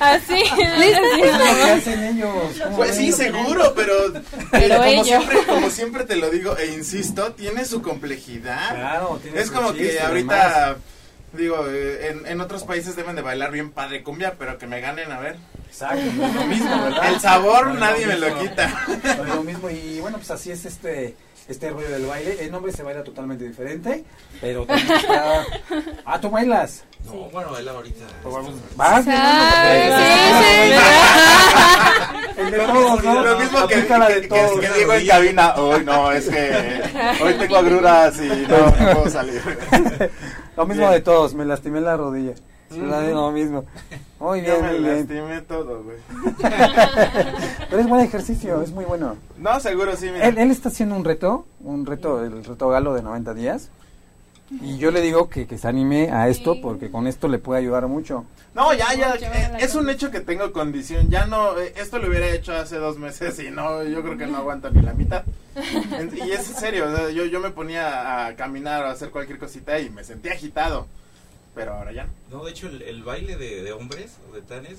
[0.00, 0.42] Así.
[0.56, 2.34] ¿Qué hacen ellos?
[2.76, 3.94] Pues sí, seguro, pero,
[4.50, 8.74] pero como, siempre, como siempre te lo digo e insisto, tiene su complejidad.
[8.74, 10.76] Claro, tiene Es como que ahorita...
[11.32, 14.80] Digo, eh, en, en otros países deben de bailar bien padre cumbia, pero que me
[14.80, 15.36] ganen, a ver.
[15.66, 17.08] Exacto, lo mismo, ¿verdad?
[17.08, 18.86] El sabor nadie me lo quita.
[19.26, 21.14] Lo mismo, y bueno, pues así es este
[21.50, 22.36] este rollo del baile.
[22.40, 24.04] El nombre se baila totalmente diferente,
[24.40, 25.44] pero también está...
[26.04, 26.84] Ah, ¿tú bailas?
[27.04, 28.04] No, bueno, baila ahorita.
[28.76, 29.04] ¿Vas?
[29.04, 29.16] Sí, sí,
[32.40, 33.24] El de todos, ¿no?
[33.24, 36.82] Lo mismo que, que, que, que digo en cabina, hoy no, es que
[37.22, 39.42] hoy tengo agruras y no, no puedo salir.
[40.56, 42.34] Lo mismo de todos, me lastimé la rodilla.
[42.70, 43.64] Lo mismo.
[44.20, 44.96] Muy bien, Yo me muy bien.
[44.98, 45.96] lastimé todo, güey.
[47.68, 49.16] Pero es buen ejercicio, es muy bueno.
[49.38, 50.26] No, seguro sí, mira.
[50.28, 53.70] Él, él está haciendo un reto, un reto, el reto galo de 90 días.
[54.50, 57.60] Y yo le digo que, que se anime a esto porque con esto le puede
[57.60, 58.24] ayudar mucho.
[58.52, 61.08] No, ya, ya, eh, es un hecho que tengo condición.
[61.08, 64.26] Ya no, eh, esto lo hubiera hecho hace dos meses y no, yo creo que
[64.26, 65.24] no aguanto ni la mitad.
[66.26, 69.10] Y es en serio, o sea, yo, yo me ponía a caminar o a hacer
[69.10, 70.88] cualquier cosita y me sentía agitado.
[71.54, 72.38] Pero ahora ya no.
[72.38, 74.78] No, de hecho, el, el baile de, de hombres o de tanes,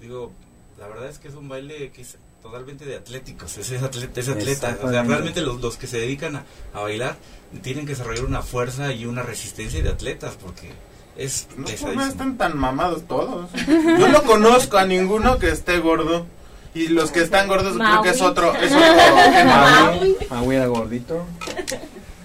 [0.00, 0.32] digo,
[0.78, 4.20] la verdad es que es un baile que es totalmente de atléticos, es, es atleta,
[4.20, 4.78] es atleta.
[4.82, 6.44] O sea, realmente los, los que se dedican a,
[6.74, 7.16] a bailar
[7.62, 10.70] tienen que desarrollar una fuerza y una resistencia de atletas porque
[11.16, 11.66] es No,
[12.04, 13.50] están tan mamados todos.
[13.66, 16.26] Yo no conozco a ninguno que esté gordo.
[16.72, 18.82] Y los que están gordos creo que es otro, es otro
[19.32, 20.16] género.
[20.30, 21.24] Maui era gordito.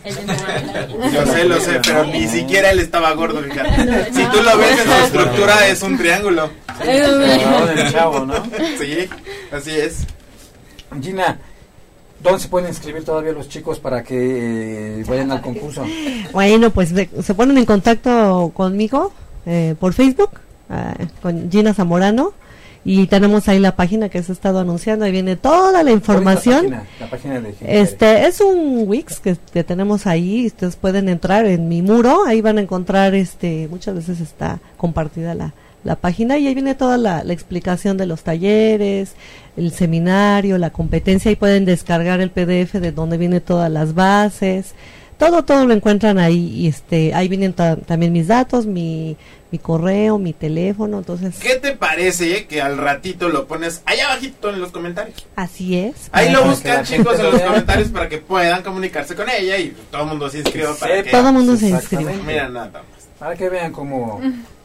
[0.05, 4.11] Yo sé, lo sé, pero ni siquiera él estaba gordo, fíjate.
[4.13, 6.49] Si tú lo ves en su estructura es un triángulo.
[6.67, 8.43] Agarrado del chavo, ¿no?
[8.79, 9.07] Sí,
[9.51, 10.05] así es.
[11.01, 11.37] Gina,
[12.21, 15.85] ¿dónde se pueden inscribir todavía los chicos para que eh, vayan al concurso?
[16.33, 19.13] Bueno, pues de- se ponen en contacto conmigo
[19.45, 20.31] eh, por Facebook,
[20.69, 22.33] ah, con Gina Zamorano,
[22.83, 26.71] y tenemos ahí la página que se ha estado anunciando, ahí viene toda la información.
[26.71, 27.55] La página, la página de.
[27.61, 32.41] Este es un Wix que, que tenemos ahí, ustedes pueden entrar en mi muro, ahí
[32.41, 35.53] van a encontrar, este, muchas veces está compartida la,
[35.83, 39.13] la página y ahí viene toda la, la explicación de los talleres,
[39.57, 44.73] el seminario, la competencia, y pueden descargar el PDF de donde viene todas las bases,
[45.21, 49.15] todo, todo lo encuentran ahí y este, ahí vienen ta- también mis datos, mi,
[49.51, 54.49] mi correo, mi teléfono, entonces ¿Qué te parece que al ratito lo pones allá abajito
[54.49, 55.23] en los comentarios?
[55.35, 56.09] así es.
[56.11, 59.75] Ahí lo buscan chicos en lo los comentarios para que puedan comunicarse con ella y
[59.91, 61.11] todo el mundo se inscriba para que...
[61.11, 62.15] Todo el mundo se inscribe.
[62.25, 62.83] Mira nada más.
[63.19, 64.19] Para que vean cómo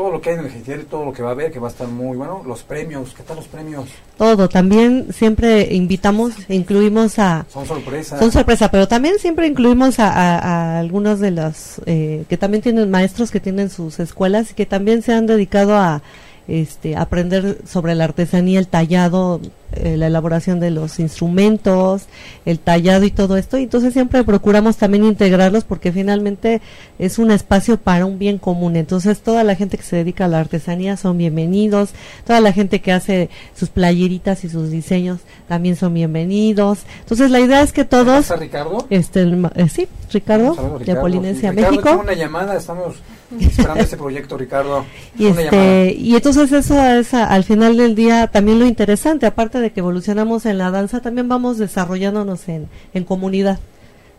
[0.00, 1.68] todo lo que hay en el GTR, todo lo que va a haber, que va
[1.68, 2.42] a estar muy bueno.
[2.46, 3.84] Los premios, ¿qué tal los premios?
[4.16, 7.44] Todo, también siempre invitamos, incluimos a...
[7.50, 8.18] Son sorpresas.
[8.18, 13.30] Son sorpresa, pero también siempre incluimos a, algunos de los eh, que también tienen maestros
[13.30, 16.00] que tienen sus escuelas y que también se han dedicado a
[16.48, 19.38] este, aprender sobre la artesanía, el tallado,
[19.72, 22.06] eh, la elaboración de los instrumentos,
[22.44, 23.58] el tallado y todo esto.
[23.58, 26.60] Y entonces siempre procuramos también integrarlos porque finalmente
[26.98, 28.76] es un espacio para un bien común.
[28.76, 31.90] Entonces toda la gente que se dedica a la artesanía son bienvenidos,
[32.26, 36.80] toda la gente que hace sus playeritas y sus diseños también son bienvenidos.
[37.00, 38.20] Entonces la idea es que todos...
[38.20, 38.86] ¿Está Ricardo?
[38.90, 39.22] Este,
[39.54, 42.00] eh, sí, Ricardo, de Polinesia, México.
[42.02, 42.96] una llamada, estamos
[43.38, 44.84] esperando este proyecto, Ricardo.
[45.18, 49.72] Y, este, y entonces eso es al final del día también lo interesante, aparte de
[49.72, 53.58] que evolucionamos en la danza, también vamos desarrollándonos en, en comunidad,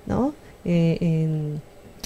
[0.06, 0.34] ¿no?
[0.66, 1.62] Eh, en,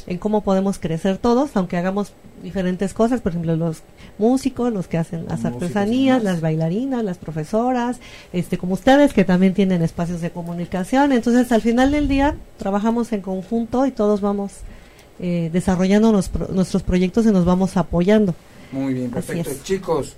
[0.08, 2.14] en cómo podemos crecer todos, aunque hagamos
[2.44, 3.82] diferentes cosas, por ejemplo, los
[4.18, 8.00] músicos, los que hacen las artesanías, las bailarinas, las profesoras,
[8.34, 11.12] este como ustedes que también tienen espacios de comunicación.
[11.12, 14.52] Entonces, al final del día trabajamos en conjunto y todos vamos
[15.20, 18.36] eh, desarrollando nuestros proyectos y nos vamos apoyando.
[18.72, 19.52] Muy bien, perfecto.
[19.64, 20.16] Chicos,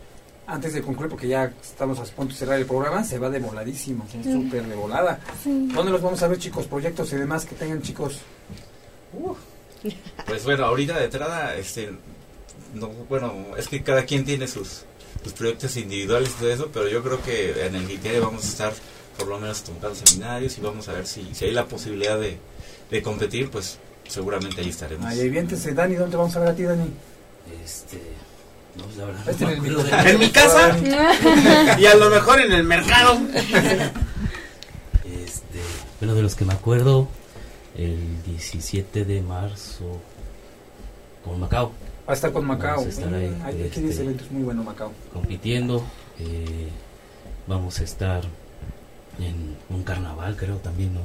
[0.48, 3.40] antes de concluir, porque ya estamos a punto de cerrar el programa, se va de
[3.40, 5.20] voladísimo, súper de volada.
[5.44, 6.66] ¿Dónde los vamos a ver, chicos?
[6.66, 8.20] Proyectos y demás que tengan, chicos.
[10.26, 11.92] Pues bueno, ahorita de entrada, este,
[12.74, 14.84] no, bueno, es que cada quien tiene sus,
[15.22, 18.48] sus proyectos individuales y todo eso, pero yo creo que en el ITERE vamos a
[18.48, 18.74] estar
[19.18, 22.38] por lo menos tomando seminarios y vamos a ver si, si hay la posibilidad de,
[22.90, 25.06] de competir, pues seguramente ahí estaremos.
[25.06, 26.90] Ahí viéntese, Dani, ¿dónde vamos a ver a ti, Dani?
[27.64, 28.00] Este,
[28.78, 29.30] no, la verdad.
[29.30, 30.78] Este en, en mi casa
[31.80, 33.20] y a lo mejor en el mercado.
[35.06, 35.60] Este,
[36.00, 37.08] bueno, de los que me acuerdo,
[37.78, 40.02] el 17 de marzo
[41.24, 41.72] con Macao.
[42.08, 42.78] Va a estar con Macao.
[42.78, 43.42] Vamos a estar ahí.
[43.44, 44.92] Hay este, eventos muy buenos, Macao.
[45.14, 45.84] Compitiendo.
[46.20, 46.70] Eh,
[47.48, 48.24] vamos a estar
[49.20, 51.02] en un carnaval, creo también, ¿no?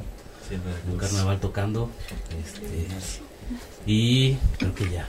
[0.90, 1.88] un carnaval tocando.
[2.44, 2.86] Este,
[3.86, 5.08] y creo que ya.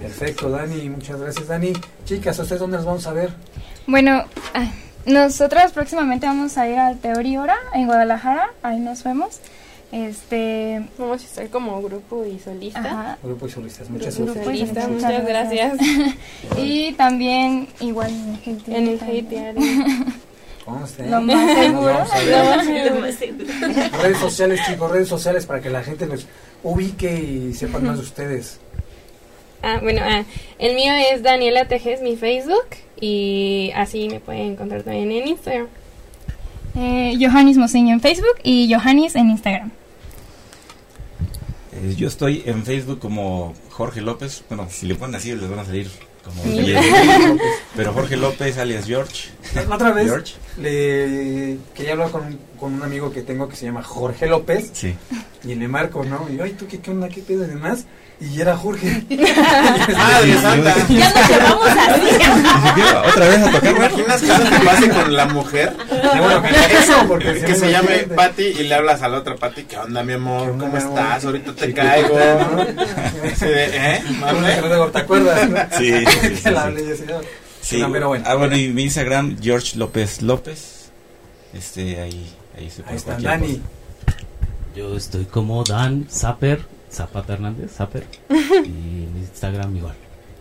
[0.00, 0.88] Perfecto, Dani.
[0.88, 1.72] Muchas gracias, Dani.
[2.04, 3.30] Chicas, ¿ustedes dónde nos vamos a ver?
[3.86, 4.24] Bueno,
[5.06, 8.50] nosotras próximamente vamos a ir al Teoriora en Guadalajara.
[8.62, 9.40] Ahí nos vemos.
[9.92, 13.16] Este, vamos a estar como grupo y solista.
[13.22, 14.88] Grupo y solistas, muchas, gracias.
[14.88, 15.78] muchas gracias.
[16.56, 18.10] y también igual
[18.66, 20.14] en el GTR.
[21.10, 21.92] Lo más seguro.
[24.02, 26.26] redes sociales, chicos, redes sociales para que la gente los
[26.62, 28.58] ubique y sepan más de ustedes.
[29.66, 30.24] Ah, bueno, ah,
[30.58, 32.66] el mío es Daniela Tejes, mi Facebook,
[33.00, 35.68] y así me pueden encontrar también en Instagram.
[36.76, 39.70] Eh, Johannes Moseño en Facebook y Johannes en Instagram.
[41.72, 44.44] Eh, yo estoy en Facebook como Jorge López.
[44.50, 45.88] Bueno, si le ponen así les van a salir
[46.22, 46.42] como
[47.74, 49.30] Pero Jorge López, alias George.
[49.72, 50.34] Otra vez George.
[50.58, 54.72] le quería hablar con un, con un amigo que tengo que se llama Jorge López.
[54.74, 54.94] Sí.
[55.42, 56.28] Y le marco, ¿no?
[56.30, 57.08] Y yo, ay, ¿tú qué, qué onda?
[57.08, 57.86] ¿Qué pedo y demás?
[58.32, 59.04] Y era Jorge.
[59.10, 60.74] ¡Madre santa!
[60.88, 62.80] Ya nos llevamos así.
[63.08, 63.60] Otra vez a tocar.
[63.60, 65.76] ¿Te imaginas que eso te pase con la mujer?
[65.88, 69.64] bueno, que eso, porque que se llame Patty y le hablas a la otra Patty.
[69.64, 70.56] ¿Qué onda, mi amor?
[70.58, 71.24] ¿Cómo estás?
[71.24, 72.18] Ahorita te caigo.
[73.40, 74.02] ¿Eh?
[74.92, 75.48] ¿Te acuerdas?
[75.78, 77.04] Sí, sí, sí.
[77.60, 80.90] Sí, ah, bueno, y mi Instagram, George López López.
[81.54, 83.62] Este, ahí, ahí se puede Ahí está, Dani.
[84.76, 86.60] Yo estoy como Dan Zapper,
[86.94, 88.04] Zapata Hernández, Zapper.
[88.30, 89.94] y mi Instagram igual.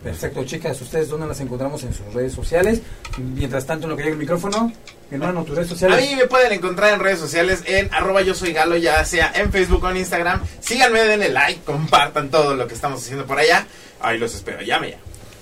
[0.03, 0.79] Perfecto, chicas.
[0.81, 2.81] ¿Ustedes dónde las encontramos en sus redes sociales?
[3.17, 4.71] Mientras tanto, en lo que llega el micrófono,
[5.09, 5.97] mi hermano, tus redes sociales.
[5.97, 9.31] A mí me pueden encontrar en redes sociales en arroba yo soy Galo, ya sea
[9.33, 10.41] en Facebook o en Instagram.
[10.59, 13.65] Síganme, denle like, compartan todo lo que estamos haciendo por allá.
[14.01, 14.99] Ahí los espero, llame ya.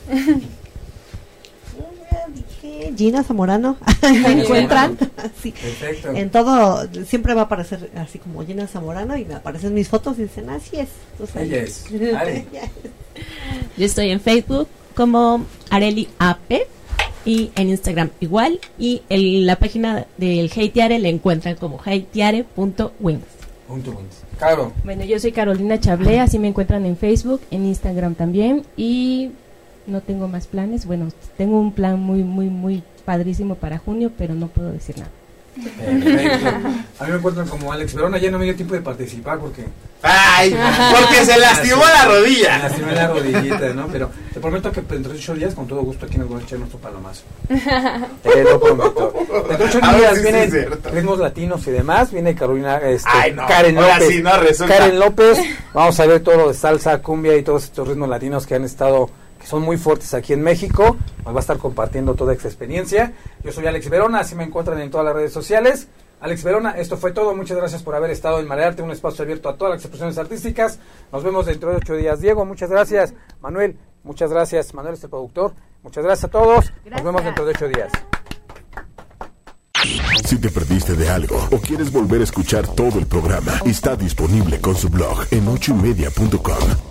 [2.95, 4.97] Gina Zamorano me encuentran
[5.41, 5.53] sí.
[6.13, 10.19] en todo siempre va a aparecer así como Gina Zamorano y me aparecen mis fotos
[10.19, 10.89] y dicen así es
[11.35, 11.85] ella es.
[13.77, 16.67] Yo estoy en Facebook como Areli AP
[17.25, 18.59] y en Instagram igual.
[18.79, 23.23] Y en la página del Heitiare le encuentran como heitiare.wings
[24.37, 24.73] Claro.
[24.83, 28.65] Bueno, yo soy Carolina Chablé, así me encuentran en Facebook, en Instagram también.
[28.75, 29.31] Y
[29.87, 30.85] no tengo más planes.
[30.85, 35.11] Bueno, tengo un plan muy, muy, muy padrísimo para junio, pero no puedo decir nada.
[36.99, 39.65] A mí me encuentran como Alex Verona, ya no me dio tiempo de participar porque...
[40.01, 40.55] ¡Ay!
[40.97, 42.55] Porque se lastimó la rodilla.
[42.55, 43.87] Se lastimó la rodillita, ¿no?
[43.87, 46.45] Pero te prometo que dentro de ocho días, con todo gusto, aquí nos vamos a
[46.47, 47.23] echar nuestro palomazo.
[48.23, 49.13] Te lo prometo.
[49.49, 52.11] Dentro de ocho días vienen ritmos latinos y demás.
[52.11, 54.57] Viene Carolina, este, Karen López.
[54.67, 55.37] Karen López.
[55.73, 58.63] Vamos a ver todo lo de salsa, cumbia y todos estos ritmos latinos que han
[58.63, 59.09] estado
[59.41, 60.95] que son muy fuertes aquí en México.
[61.25, 63.13] Nos va a estar compartiendo toda esta experiencia.
[63.43, 65.87] Yo soy Alex Verona, así me encuentran en todas las redes sociales.
[66.21, 67.35] Alex Verona, esto fue todo.
[67.35, 70.77] Muchas gracias por haber estado en Marearte, un espacio abierto a todas las expresiones artísticas.
[71.11, 72.21] Nos vemos dentro de ocho días.
[72.21, 73.15] Diego, muchas gracias.
[73.41, 74.73] Manuel, muchas gracias.
[74.75, 75.53] Manuel es el productor.
[75.81, 76.71] Muchas gracias a todos.
[76.85, 77.91] Nos vemos dentro de ocho días.
[80.25, 84.61] Si te perdiste de algo o quieres volver a escuchar todo el programa, está disponible
[84.61, 86.90] con su blog en ochoymedia.com.